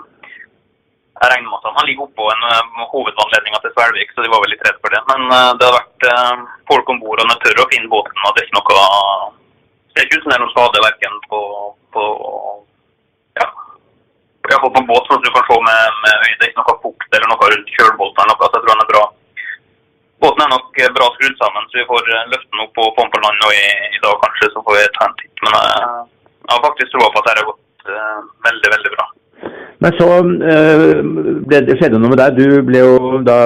jeg 1.23 1.31
regner 1.33 1.49
med 1.51 1.59
at 1.59 1.77
han 1.77 1.89
ligger 1.89 2.07
oppå 2.07 2.29
en 2.31 2.45
uh, 2.49 2.83
hovedvannledning 2.93 3.57
til 3.59 3.73
Svelvik, 3.75 4.13
så 4.15 4.25
de 4.25 4.31
var 4.33 4.45
veldig 4.45 4.61
redd 4.63 4.79
for 4.79 4.95
det. 4.95 5.01
Men 5.11 5.25
uh, 5.29 5.53
det 5.59 5.69
har 5.69 5.79
vært 5.81 6.07
uh, 6.09 6.45
folk 6.71 6.93
om 6.95 7.01
bord, 7.03 7.23
og 7.23 7.33
de 7.33 7.39
tør 7.43 7.65
å 7.65 7.71
finne 7.73 7.91
båten. 7.91 8.23
og 8.23 8.37
Det 8.37 8.45
er 8.45 8.49
ikke 8.49 8.61
noe 8.61 9.41
det 9.93 10.01
er 10.01 10.07
ikke 10.07 10.19
ut 10.19 10.25
som 10.25 10.33
det 10.33 10.37
er 10.39 10.43
noe 10.43 10.53
skade 10.55 10.81
verken 10.87 11.17
på, 11.29 11.41
på 11.93 12.03
ja, 13.37 13.49
iallfall 14.49 14.73
på 14.77 14.85
båt, 14.89 15.09
som 15.11 15.21
du 15.21 15.29
kan 15.35 15.45
se 15.49 15.59
med, 15.67 15.99
med 16.05 16.15
øyet. 16.25 16.39
Det 16.39 16.47
er 16.47 16.53
ikke 16.53 16.63
noe 16.63 16.79
fukt 16.87 17.19
eller 17.19 17.29
noe 17.29 17.51
rundt 17.53 17.75
kjølbolten 17.77 18.23
eller 18.25 18.33
noe, 18.33 18.49
så 18.49 18.57
jeg 18.57 18.65
tror 18.65 18.73
han 18.73 18.85
er 18.87 18.91
bra. 18.93 19.03
Båten 20.23 20.45
er 20.45 20.53
nok 20.55 20.81
bra 20.97 21.11
skrudd 21.17 21.37
sammen, 21.43 21.69
så 21.69 21.81
vi 21.81 21.89
får 21.91 22.09
løfte 22.33 22.49
den 22.49 22.65
opp 22.65 22.81
og 22.81 22.91
få 22.97 23.05
den 23.05 23.13
på 23.13 23.23
land 23.27 23.47
og 23.49 23.55
i, 23.59 23.63
i, 23.91 24.01
dag 24.07 24.19
kanskje, 24.25 24.51
så 24.55 24.65
får 24.65 24.79
vi 24.79 24.89
ta 24.97 25.09
en 25.09 25.17
titt. 25.21 25.45
Men 25.45 25.57
jeg 26.43 26.55
har 26.55 26.65
faktisk 26.67 26.95
troa 26.95 27.11
på 27.13 27.21
at 27.21 27.29
det 27.29 27.41
har 27.41 27.51
gått 27.51 27.91
uh, 27.91 28.19
veldig, 28.49 28.71
veldig 28.75 28.93
bra. 28.97 29.07
Men 29.83 29.95
så 29.99 30.09
ble 30.23 31.61
det 31.67 31.77
skjedde 31.79 31.99
noe 31.99 32.13
med 32.13 32.21
deg. 32.21 32.37
Du 32.39 32.67
ble 32.67 32.83
jo 32.83 33.23
da 33.27 33.39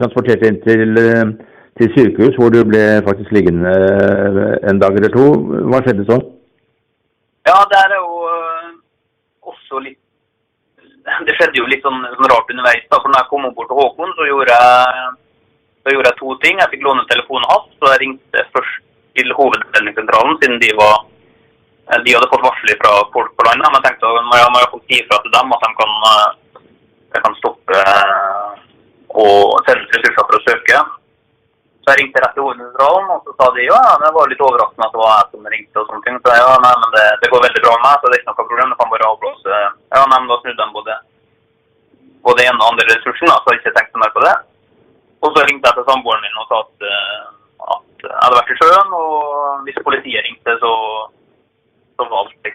transportert 0.00 0.44
inn 0.48 0.58
til, 0.64 0.96
uh, 0.96 1.54
til 1.80 1.92
sykehus, 1.94 2.36
hvor 2.40 2.52
du 2.54 2.60
ble 2.68 2.82
faktisk 3.06 3.32
liggende 3.36 3.72
en 4.68 4.80
dag 4.82 4.96
eller 4.98 5.12
to. 5.14 5.28
Hva 5.68 5.82
skjedde 5.84 6.08
så? 6.08 6.18
Ja, 7.48 7.60
det 7.70 7.78
er 7.80 7.96
jo 7.96 8.08
også 9.48 9.80
litt 9.80 10.00
Det 11.24 11.32
skjedde 11.38 11.56
jo 11.56 11.68
litt 11.70 11.84
sånn, 11.86 12.02
sånn 12.16 12.28
rart 12.28 12.50
underveis. 12.52 12.82
da, 12.90 12.98
for 13.00 13.08
når 13.08 13.22
jeg 13.22 13.30
kom 13.30 13.46
opp 13.48 13.54
bort 13.56 13.70
til 13.70 13.78
Håkon, 13.78 14.10
så 14.16 14.26
gjorde 14.28 14.56
jeg, 14.56 15.06
så 15.80 15.94
gjorde 15.94 16.10
jeg 16.10 16.18
to 16.18 16.34
ting. 16.42 16.58
Jeg 16.60 16.72
fikk 16.74 16.84
låne 16.84 17.06
telefonen 17.08 17.48
hans, 17.48 17.70
så 17.78 17.94
jeg 17.94 18.02
ringte 18.02 18.44
først 18.56 18.82
til 19.16 19.32
hovedsendingssentralen, 19.38 20.36
siden 20.42 20.60
de 20.60 20.74
var 20.76 20.98
Eh, 21.00 21.17
de 21.88 22.14
hadde 22.14 22.28
fått 22.28 22.44
varsel 22.44 22.74
fra 22.82 22.92
folk 23.14 23.32
på 23.36 23.44
landet, 23.48 23.64
men 23.72 23.80
jeg 23.80 23.86
tenkte 23.86 24.08
at 24.12 24.32
jeg 24.36 24.52
har 24.52 24.72
fått 24.72 24.90
si 24.92 24.98
fra 25.08 25.18
til 25.24 25.32
dem 25.32 25.54
at 25.56 25.62
de 25.64 25.70
kan, 25.78 25.94
de 26.04 27.16
eh, 27.16 27.22
kan 27.24 27.36
stoppe 27.40 27.78
eh, 27.80 28.58
og 29.16 29.54
sende 29.64 29.86
ressurser 29.86 30.16
for 30.18 30.36
å 30.36 30.42
søke. 30.44 30.82
Så 31.80 31.94
jeg 31.94 32.02
ringte 32.02 32.20
rett 32.20 32.34
til 32.36 32.44
hovedsentralen, 32.44 33.08
og 33.14 33.24
så 33.24 33.32
sa 33.38 33.48
de 33.56 33.64
ja, 33.64 33.80
det 34.04 34.12
var 34.12 34.28
litt 34.28 34.44
overraskende 34.44 34.84
at 34.84 34.92
det 34.92 35.00
var 35.00 35.14
jeg 35.14 35.30
som 35.32 35.48
ringte. 35.54 35.80
og 35.80 35.88
sånne 35.88 36.04
ting. 36.04 36.20
Så 36.20 36.36
ja, 36.36 36.50
nei, 36.60 36.74
men 36.84 36.94
det, 36.98 37.04
det, 37.22 37.32
går 37.32 37.44
veldig 37.46 37.64
bra 37.64 37.74
med 37.78 37.84
meg, 37.86 37.96
så 37.96 38.04
det 38.04 38.18
er 38.18 38.20
ikke 38.20 38.30
noe 38.34 38.40
problem. 38.42 38.72
Det 38.74 38.80
kan 38.82 38.92
bare 38.92 39.08
avblåse. 39.08 39.60
Ja, 39.96 40.02
nei, 40.04 40.18
men 40.18 40.28
da 40.28 40.40
snudde 40.42 40.60
de 40.60 40.76
både, 40.76 40.96
både 42.28 42.44
ene 42.44 42.60
og 42.60 42.68
andre 42.74 42.88
ressursen, 42.92 43.32
så 43.32 43.54
jeg 43.54 43.62
ikke 43.62 43.76
tenkte 43.78 44.02
mer 44.04 44.12
på 44.12 44.26
det. 44.28 44.34
Og 45.24 45.32
så 45.32 45.48
ringte 45.48 45.72
jeg 45.72 45.80
til 45.80 45.88
samboeren 45.88 46.26
min 46.26 46.42
og 46.42 46.52
sa 46.52 46.60
at, 46.66 46.90
at 47.72 48.04
jeg 48.04 48.18
hadde 48.20 48.36
vært 48.36 48.52
i 48.52 48.58
sjøen, 48.60 48.92
og 49.00 49.64
hvis 49.64 49.86
politiet 49.88 50.28
ringte, 50.28 50.60
så 50.60 50.72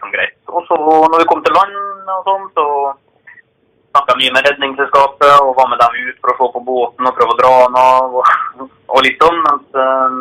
liksom 0.04 0.12
greit. 0.12 0.38
Og 0.48 0.66
så 0.68 0.76
når 0.76 1.20
vi 1.20 1.30
kom 1.30 1.44
til 1.44 1.56
land 1.56 2.10
og 2.10 2.24
sånn, 2.28 2.46
så 2.56 2.66
snakka 3.94 4.16
mye 4.18 4.34
med 4.34 4.46
Redningsselskapet 4.48 5.36
og 5.42 5.56
var 5.56 5.70
med 5.70 5.80
dem 5.80 6.10
ut 6.10 6.18
for 6.22 6.34
å 6.34 6.38
se 6.38 6.54
på 6.54 6.64
båten 6.68 7.08
og 7.08 7.16
prøve 7.16 7.34
å 7.34 7.40
dra 7.40 7.52
den 7.66 7.78
av 7.78 8.16
og, 8.20 8.32
og 8.94 9.04
litt 9.06 9.22
sånn. 9.22 9.40
Mens 9.48 9.78
uh, 9.78 10.12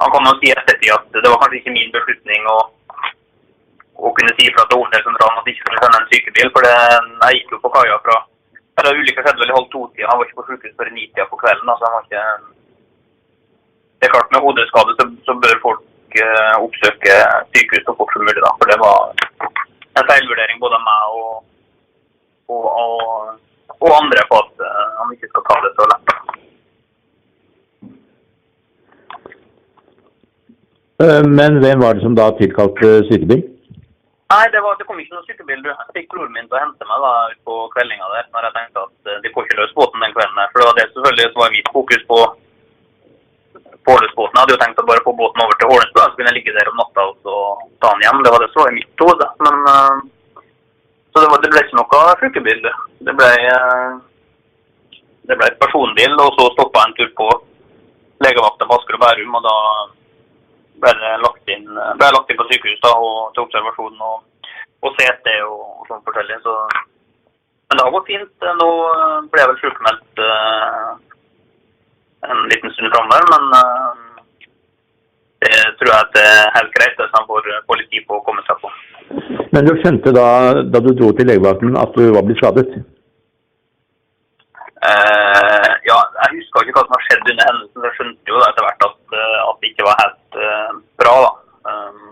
han 0.00 0.14
kan 0.14 0.30
jo 0.30 0.36
si 0.40 0.52
ettertid 0.52 0.94
at 0.94 1.10
det 1.14 1.28
var 1.28 1.40
kanskje 1.42 1.60
ikke 1.60 1.76
min 1.76 1.92
beslutning 1.94 2.48
å, 2.50 2.58
å 3.94 4.14
kunne 4.16 4.34
si 4.38 4.50
fra 4.50 4.66
til 4.68 4.80
Årdalssentralen 4.82 5.40
at 5.40 5.46
de 5.46 5.54
ikke 5.54 5.68
kunne 5.68 5.82
sende 5.84 6.00
en 6.00 6.10
sykebil. 6.12 6.54
For 6.56 6.66
det, 6.66 6.76
jeg 7.28 7.40
gikk 7.40 7.56
jo 7.56 7.64
på 7.66 7.74
kaia 7.76 8.00
fra 8.06 8.22
eller 8.74 8.96
Ulykka 8.98 9.22
skjedde 9.22 9.38
vel 9.38 9.50
i 9.52 9.54
halv 9.54 9.68
to-tida. 9.70 10.08
Han 10.10 10.18
var 10.18 10.26
ikke 10.26 10.40
på 10.40 10.44
sykehus 10.48 10.72
før 10.74 10.88
i 10.90 10.94
ni-tida 10.96 11.28
på 11.30 11.36
kvelden. 11.38 11.68
altså 11.70 11.86
han 11.86 11.92
var 11.94 12.08
ikke... 12.08 12.22
Det 14.02 14.08
er 14.08 14.10
klart, 14.10 14.32
med 14.34 14.42
hodeskade 14.42 14.96
så, 14.98 15.04
så 15.22 15.36
bør 15.38 15.60
folk 15.62 15.84
oppsøke 16.62 17.14
sykehus 17.54 17.84
så 17.86 17.94
fort 17.98 18.12
som 18.14 18.22
mulig. 18.22 18.42
Da. 18.44 18.52
For 18.60 18.70
det 18.70 18.78
var 18.82 18.98
en 19.98 20.08
feilvurdering 20.10 20.60
både 20.62 20.78
av 20.78 20.84
meg 20.88 21.16
og, 21.18 21.32
og, 22.54 22.66
og, 22.82 23.00
og, 23.80 23.90
andre 24.00 24.26
på 24.30 24.40
at 24.42 24.64
uh, 24.66 24.84
han 25.00 25.14
ikke 25.14 25.30
skal 25.30 25.46
ta 25.48 25.56
det 25.64 25.72
så 25.78 25.88
lett. 25.92 26.14
Eh, 31.04 31.24
men 31.26 31.58
hvem 31.62 31.82
var 31.82 31.96
det 31.96 32.06
som 32.06 32.14
da 32.18 32.30
tilkalte 32.38 32.94
sykebil? 33.10 33.42
Nei, 34.34 34.44
det, 34.50 34.60
var, 34.64 34.74
det, 34.78 34.86
kom 34.88 34.98
ikke 34.98 35.14
noen 35.14 35.26
sykebil. 35.28 35.60
Jeg 35.68 35.94
fikk 35.94 36.08
broren 36.14 36.32
min 36.34 36.46
til 36.48 36.56
å 36.58 36.62
hente 36.62 36.88
meg 36.88 37.02
da 37.04 37.12
på 37.46 37.58
kveldinga 37.74 38.08
der. 38.14 38.30
når 38.34 38.48
jeg 38.48 38.56
tenkte 38.56 38.86
at 38.86 39.22
de 39.22 39.32
får 39.34 39.46
ikke 39.46 39.60
løs 39.60 39.74
båten 39.76 40.02
den 40.02 40.14
kvelden. 40.16 40.40
For 40.50 40.62
det 40.62 40.68
var 40.70 40.78
det 40.78 40.86
selvfølgelig 40.90 41.28
som 41.34 41.42
var 41.42 41.54
mitt 41.54 41.70
fokus 41.76 42.06
på 42.10 42.20
på 43.84 43.92
Ålesbåten. 43.96 44.34
Jeg 44.34 44.42
hadde 44.42 44.54
jo 44.54 44.62
tenkt 44.62 44.80
å 44.80 44.88
bare 44.88 45.04
få 45.04 45.12
båten 45.18 45.44
over 45.44 45.58
til 45.60 45.72
Ålesbø, 45.74 46.00
så 46.02 46.16
kunne 46.16 46.30
jeg 46.32 46.38
ligge 46.38 46.56
der 46.56 46.70
om 46.70 46.80
natta 46.80 47.06
og 47.10 47.16
så 47.20 47.38
ta 47.84 47.92
den 47.92 48.04
hjem. 48.06 48.22
Det 48.24 48.32
var 48.34 48.44
det 48.44 48.50
som 48.52 48.62
var 48.62 48.72
i 48.72 48.78
mitt 48.78 49.04
hode. 49.04 49.28
Men 49.44 49.58
uh, 49.68 49.96
Så 51.12 51.22
det, 51.22 51.28
var, 51.30 51.42
det, 51.42 51.50
ble 51.52 51.62
ikke 51.62 51.78
noe 51.78 52.04
flukebil. 52.22 52.64
Det 53.08 53.16
ble, 53.20 53.28
uh, 53.56 55.02
det 55.28 55.36
ble 55.40 55.50
et 55.50 55.60
personbil, 55.60 56.16
og 56.24 56.38
så 56.38 56.48
stoppa 56.56 56.82
jeg 56.82 56.90
en 56.90 56.96
tur 57.00 57.12
på 57.20 57.28
legevakta 58.24 58.68
på 58.68 58.78
Asker 58.78 58.98
og 58.98 59.04
Bærum. 59.04 59.36
og 59.38 59.44
da 59.44 59.56
ble 60.84 60.94
jeg 61.04 61.22
lagt 61.22 61.54
inn, 61.54 61.68
ble 62.00 62.12
lagt 62.16 62.30
inn 62.32 62.40
på 62.40 62.48
sykehus 62.50 62.82
da, 62.82 62.96
og 62.96 63.32
til 63.34 63.44
observasjon 63.44 64.04
og, 64.08 64.50
og 64.84 64.96
CT 64.98 65.38
og, 65.44 65.60
og 65.80 65.88
sånn 65.90 66.04
forskjellig. 66.08 66.40
Så. 66.44 66.56
Men 67.68 67.78
det 67.78 67.84
har 67.84 67.94
gått 67.94 68.10
fint. 68.10 68.48
Nå 68.60 68.70
ble 69.28 69.44
jeg 69.44 69.52
vel 69.52 69.60
sykemeldt 69.60 70.24
uh, 70.24 70.94
en 72.30 72.42
liten 72.52 72.72
stund 72.74 72.94
framover. 72.94 73.28
Men 73.34 73.44
uh, 73.58 74.14
det 75.44 75.54
tror 75.78 75.90
jeg 75.92 76.00
at 76.00 76.16
det 76.16 76.24
er 76.24 76.54
helt 76.56 76.74
greit 76.78 76.98
hvis 77.00 77.14
han 77.18 77.28
får, 77.28 77.48
får 77.68 77.80
litt 77.80 77.90
tid 77.92 78.04
på 78.08 78.18
å 78.18 78.24
komme 78.26 78.44
seg 78.48 78.60
på. 78.62 78.72
Men 79.54 79.68
du 79.68 79.74
skjønte 79.78 80.12
da, 80.16 80.26
da 80.72 80.80
du 80.82 80.92
dro 80.96 81.12
til 81.14 81.28
legevakten 81.28 81.76
at 81.78 81.96
du 81.98 82.10
var 82.14 82.24
blitt 82.26 82.40
skadet? 82.40 82.68
Uh, 84.84 85.70
ja, 85.88 85.96
jeg 86.20 86.40
husker 86.40 86.66
ikke 86.66 86.76
hva 86.76 86.84
som 86.84 86.96
har 86.96 87.04
skjedd 87.06 87.30
under 87.32 87.48
hendelsen. 87.48 87.86
Jeg 87.86 87.96
skjønte 87.98 88.32
jo 88.34 88.42
etter 88.48 88.66
hvert 88.66 88.86
at, 88.88 88.98
uh, 89.14 89.38
at, 89.48 89.60
det 89.60 89.70
ikke 89.70 89.86
var 89.86 90.00
helt 90.02 90.38
uh, 90.40 90.72
bra. 91.00 91.14
da. 91.24 91.30
Um, 91.70 92.10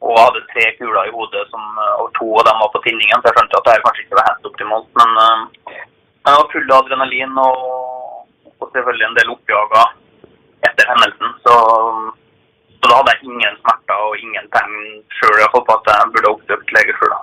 og 0.00 0.16
jeg 0.16 0.24
hadde 0.24 0.48
tre 0.50 0.64
kuler 0.78 1.06
i 1.06 1.14
hodet, 1.14 1.44
som, 1.52 1.62
og 2.00 2.08
to 2.16 2.26
av 2.40 2.46
dem 2.48 2.62
var 2.62 2.70
på 2.72 2.80
tinningen. 2.86 3.20
Så 3.20 3.28
jeg 3.28 3.36
skjønte 3.36 3.58
at 3.60 3.68
det 3.68 3.82
kanskje 3.84 4.04
ikke 4.06 4.18
var 4.18 4.30
helt 4.30 4.48
optimalt. 4.50 4.88
Men 4.96 5.10
jeg 5.68 6.38
var 6.38 6.48
full 6.54 6.72
av 6.72 6.78
adrenalin 6.80 7.42
og 7.44 7.58
selvfølgelig 8.74 9.08
en 9.08 9.18
del 9.18 9.34
oppjaga 9.34 9.84
etter 10.68 10.90
hendelsen. 10.92 11.34
Så, 11.44 11.56
så, 12.78 12.84
da 12.86 12.96
hadde 12.98 13.14
jeg 13.14 13.28
ingen 13.32 13.58
smerter 13.62 14.06
og 14.06 14.16
ingen 14.24 14.48
tegn 14.54 14.78
sjøl 15.18 15.44
på 15.54 15.76
at 15.76 15.92
jeg 15.92 16.12
burde 16.14 16.32
oppsøkt 16.34 16.74
lege 16.76 16.96
sjøl. 16.98 17.18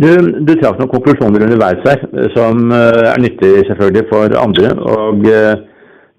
Du, 0.00 0.08
du 0.46 0.52
traff 0.56 0.78
noen 0.80 0.88
konklusjoner 0.88 1.42
underveis 1.44 1.82
her 1.84 2.00
som 2.32 2.70
eh, 2.72 3.02
er 3.10 3.20
nyttig 3.20 3.50
selvfølgelig 3.68 4.06
for 4.08 4.36
andre. 4.40 4.72
og 4.94 5.28
eh, 5.28 5.66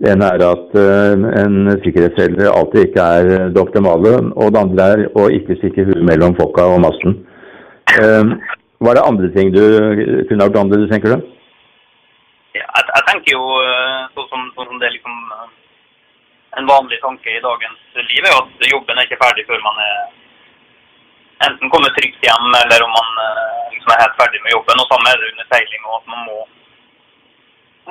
Det 0.01 0.11
ene 0.13 0.29
er 0.33 0.43
at 0.45 0.77
eh, 0.81 1.25
en 1.41 1.73
sikkerhetssele 1.83 2.49
alltid 2.49 2.87
ikke 2.87 3.07
er 3.17 3.49
det 3.53 3.61
optimale. 3.61 4.15
Og 4.37 4.53
det 4.53 4.61
andre 4.61 4.87
er 4.93 5.03
å 5.17 5.27
ikke 5.33 5.57
stikke 5.59 5.85
huet 5.89 6.05
mellom 6.05 6.37
folka 6.37 6.67
og 6.75 6.81
masten. 6.85 7.17
Var 8.81 8.97
det 8.97 9.03
andre 9.05 9.27
ting 9.35 9.49
du 9.53 9.61
kunne 10.29 10.41
ha 10.41 10.47
gjort 10.47 10.61
annerledes, 10.61 10.89
tenker 10.93 11.17
du? 11.17 11.25
Jeg, 12.51 12.67
jeg, 12.67 13.03
tenker 13.07 13.31
jo 13.37 13.43
sånn 14.15 14.27
som, 14.31 14.47
sånn 14.55 14.67
som 14.67 14.79
det 14.79 14.89
er 14.89 14.95
liksom 14.97 15.19
en 16.59 16.67
vanlig 16.67 16.99
tanke 16.99 17.31
i 17.31 17.43
dagens 17.43 18.01
liv, 18.09 18.25
er 18.27 18.35
at 18.35 18.65
jobben 18.67 18.97
er 18.99 19.07
ikke 19.07 19.21
ferdig 19.21 19.45
før 19.47 19.61
man 19.63 19.79
er 19.79 20.01
enten 21.47 21.71
kommet 21.73 21.95
trygt 21.95 22.25
hjem, 22.27 22.49
eller 22.59 22.83
om 22.85 22.91
man 22.91 23.09
liksom 23.71 23.93
er 23.93 24.03
helt 24.03 24.19
ferdig 24.19 24.41
med 24.43 24.53
jobben. 24.55 24.81
Og 24.83 24.91
samme 24.91 25.13
er 25.13 25.21
det 25.21 25.31
under 25.31 25.47
seiling. 25.53 25.83
og 25.87 25.95
at 25.97 26.11
Man 26.11 26.21
må, 26.27 26.37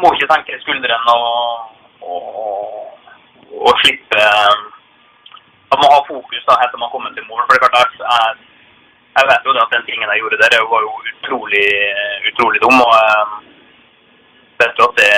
må 0.03 0.13
ikke 0.15 0.31
senke 0.33 0.61
skuldrene 0.63 1.17
og, 1.17 1.73
og, 2.05 3.01
og, 3.65 3.73
slippe 3.83 4.23
At 5.73 5.79
man 5.79 5.91
har 5.95 6.07
fokus 6.07 6.47
da, 6.47 6.61
til 6.63 6.83
man 6.83 6.93
kommer 6.93 7.11
til 7.15 7.27
mål. 7.27 7.43
For 7.47 7.57
det 7.57 7.65
er 7.65 7.75
klart, 7.75 7.97
jeg, 7.99 8.47
jeg 9.19 9.31
vet 9.31 9.47
jo 9.47 9.57
at 9.65 9.75
den 9.75 9.87
tingen 9.89 10.13
jeg 10.13 10.23
gjorde 10.23 10.43
der, 10.43 10.59
var 10.75 10.87
jo 10.87 10.93
utrolig, 11.11 11.69
utrolig 12.31 12.63
dum. 12.63 12.79
og 12.87 13.50
jo 14.81 14.89
at 14.91 15.01
det 15.01 15.15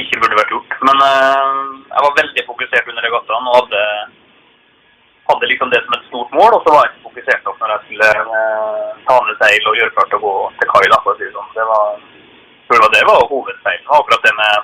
ikke 0.00 0.20
burde 0.22 0.38
vært 0.38 0.54
gjort. 0.54 0.78
Men 0.88 1.04
jeg 1.04 2.04
var 2.06 2.18
veldig 2.20 2.46
fokusert 2.46 2.88
under 2.88 3.06
regattaen 3.06 3.50
og 3.50 3.56
hadde 3.58 3.84
hadde 5.30 5.50
liksom 5.50 5.70
det 5.70 5.80
som 5.84 5.94
et 5.96 6.08
stort 6.10 6.30
mål, 6.38 6.50
og 6.56 6.62
så 6.64 6.74
var 6.74 6.84
jeg 6.84 6.92
ikke 6.92 7.06
fokusert 7.08 7.46
nok 7.46 7.56
når 7.60 7.72
jeg 7.72 7.82
skulle 7.84 8.10
eh, 8.40 8.90
ta 9.06 9.16
ned 9.26 9.40
seil 9.42 9.70
og 9.70 9.78
gjøre 9.78 9.94
klart 9.96 10.16
å 10.16 10.22
gå 10.26 10.34
til 10.58 10.70
kai. 10.72 10.86
da, 10.92 11.00
for 11.04 11.12
å 11.12 11.18
si 11.18 11.26
Det 11.26 11.34
sånn. 11.36 11.50
Det 11.56 11.66
var, 11.70 11.88
det 12.70 12.80
var, 12.82 12.92
det 12.96 13.06
var 13.08 13.24
hovedfeilen. 13.32 13.88
Akkurat 13.98 14.26
det 14.26 14.34
med 14.40 14.54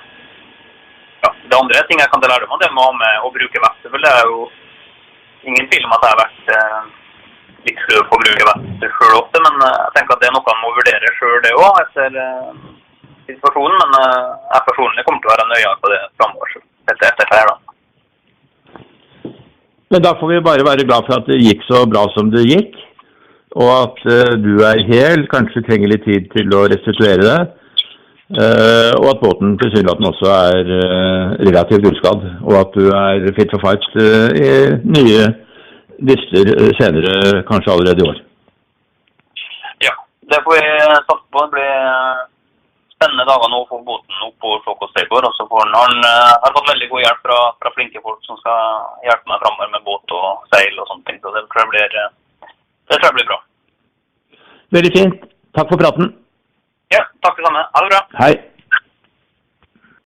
ja, 1.23 1.29
Det 1.49 1.59
andre 1.61 1.83
ting 1.89 2.03
jeg 2.03 2.11
kan 2.11 2.23
ta 2.23 2.31
lærdom 2.31 2.55
av, 2.55 2.61
det 2.63 2.71
med 2.75 3.01
med 3.01 3.25
å 3.25 3.33
bruke 3.37 3.63
vest. 3.65 3.91
Det 3.95 4.13
er 4.13 4.31
jo 4.31 4.47
ingen 5.49 5.69
tvil 5.71 5.87
om 5.87 5.95
at 5.97 6.05
jeg 6.05 6.13
har 6.13 6.23
vært 6.23 6.51
eh, 6.57 6.81
litt 7.67 7.83
sløv 7.85 8.03
på 8.09 8.19
å 8.19 8.23
bruke 8.25 8.49
vest 8.51 8.89
sjøl 8.97 9.19
ofte, 9.21 9.43
men 9.45 9.63
eh, 9.69 9.77
jeg 9.85 9.95
tenker 9.97 10.17
at 10.17 10.23
det 10.23 10.31
er 10.31 10.35
noe 10.35 10.49
man 10.51 10.63
må 10.65 10.73
vurdere 10.79 11.15
sjøl, 11.19 11.39
det 11.45 11.55
òg, 11.55 11.79
etter 11.85 12.19
eh, 12.25 12.51
situasjonen. 13.29 13.77
Men 13.83 14.01
eh, 14.01 14.33
jeg 14.55 14.67
personlig 14.71 15.05
kommer 15.07 15.23
til 15.23 15.31
å 15.31 15.35
være 15.35 15.49
nøye 15.53 15.77
på 15.81 15.93
det 15.93 16.01
framover 16.19 16.57
etter, 16.57 17.07
etter 17.11 17.33
her, 17.33 17.51
da. 17.51 17.57
Men 19.93 20.03
da 20.03 20.11
får 20.19 20.33
vi 20.33 20.43
bare 20.43 20.67
være 20.67 20.85
glad 20.87 21.07
for 21.07 21.15
at 21.15 21.29
det 21.29 21.39
gikk 21.39 21.63
så 21.67 21.85
bra 21.87 22.03
som 22.15 22.31
det 22.33 22.43
gikk. 22.47 22.75
Og 23.57 23.69
at 23.71 24.01
uh, 24.05 24.33
du 24.43 24.59
er 24.67 24.83
hel, 24.89 25.23
kanskje 25.31 25.63
trenger 25.65 25.93
litt 25.93 26.03
tid 26.05 26.27
til 26.33 26.51
å 26.53 26.65
restituere 26.69 27.23
deg. 27.23 27.55
Uh, 28.27 28.91
og 28.99 29.07
at 29.13 29.21
båten 29.23 29.55
tilsynelatende 29.61 30.11
også 30.11 30.31
er 30.33 30.71
uh, 30.75 31.35
relativt 31.47 31.87
uskadd. 31.93 32.25
Og 32.43 32.57
at 32.59 32.75
du 32.75 32.89
er 32.91 33.29
fit 33.39 33.53
for 33.55 33.63
fight 33.63 33.87
i 33.97 34.51
nye 34.83 35.29
dyster 36.07 36.51
senere, 36.77 37.41
kanskje 37.47 37.73
allerede 37.73 38.03
i 38.03 38.09
år. 38.11 38.19
Ja, 39.87 39.95
det 40.29 40.43
får 40.45 40.59
vi 40.59 40.65
satse 40.83 41.23
på. 41.31 41.45
Det 41.47 41.53
blir 41.55 42.26
spennende 42.97 43.27
dager 43.29 43.51
nå 43.53 43.61
å 43.61 43.67
få 43.69 43.79
båten 43.85 44.25
opp 44.25 44.47
og 44.49 44.57
se 44.65 44.73
hvordan 44.73 44.93
det 44.97 45.07
går. 45.13 45.29
Og 45.29 45.37
så 45.37 45.45
får 45.51 45.73
han, 45.77 45.97
uh, 46.01 46.33
har 46.43 46.55
fått 46.57 46.71
veldig 46.73 46.89
god 46.91 47.03
hjelp 47.05 47.23
fra, 47.29 47.39
fra, 47.61 47.73
flinke 47.77 48.03
folk 48.03 48.19
som 48.25 48.39
skal 48.41 48.59
hjelpe 49.05 49.31
meg 49.31 49.41
framover 49.45 49.73
med 49.75 49.85
båt 49.87 50.17
og 50.17 50.45
seil 50.53 50.81
og 50.81 50.89
sånne 50.89 51.05
ting. 51.09 51.21
Så 51.21 51.33
det 51.35 51.45
tror 51.47 51.63
jeg 51.63 51.73
blir, 51.75 51.97
uh, 52.01 52.51
det 52.89 52.99
tror 52.99 53.09
jeg 53.09 53.17
blir 53.19 53.31
bra. 53.31 53.41
Veldig 54.77 54.93
fint. 54.97 55.25
Takk 55.57 55.71
for 55.71 55.85
praten. 55.85 56.13
Ja, 56.93 57.05
takk 57.23 57.37
det 57.37 57.45
samme. 57.45 57.65
Ha 57.73 57.85
det 57.85 57.93
bra. 57.93 58.05
Hei. 58.19 58.33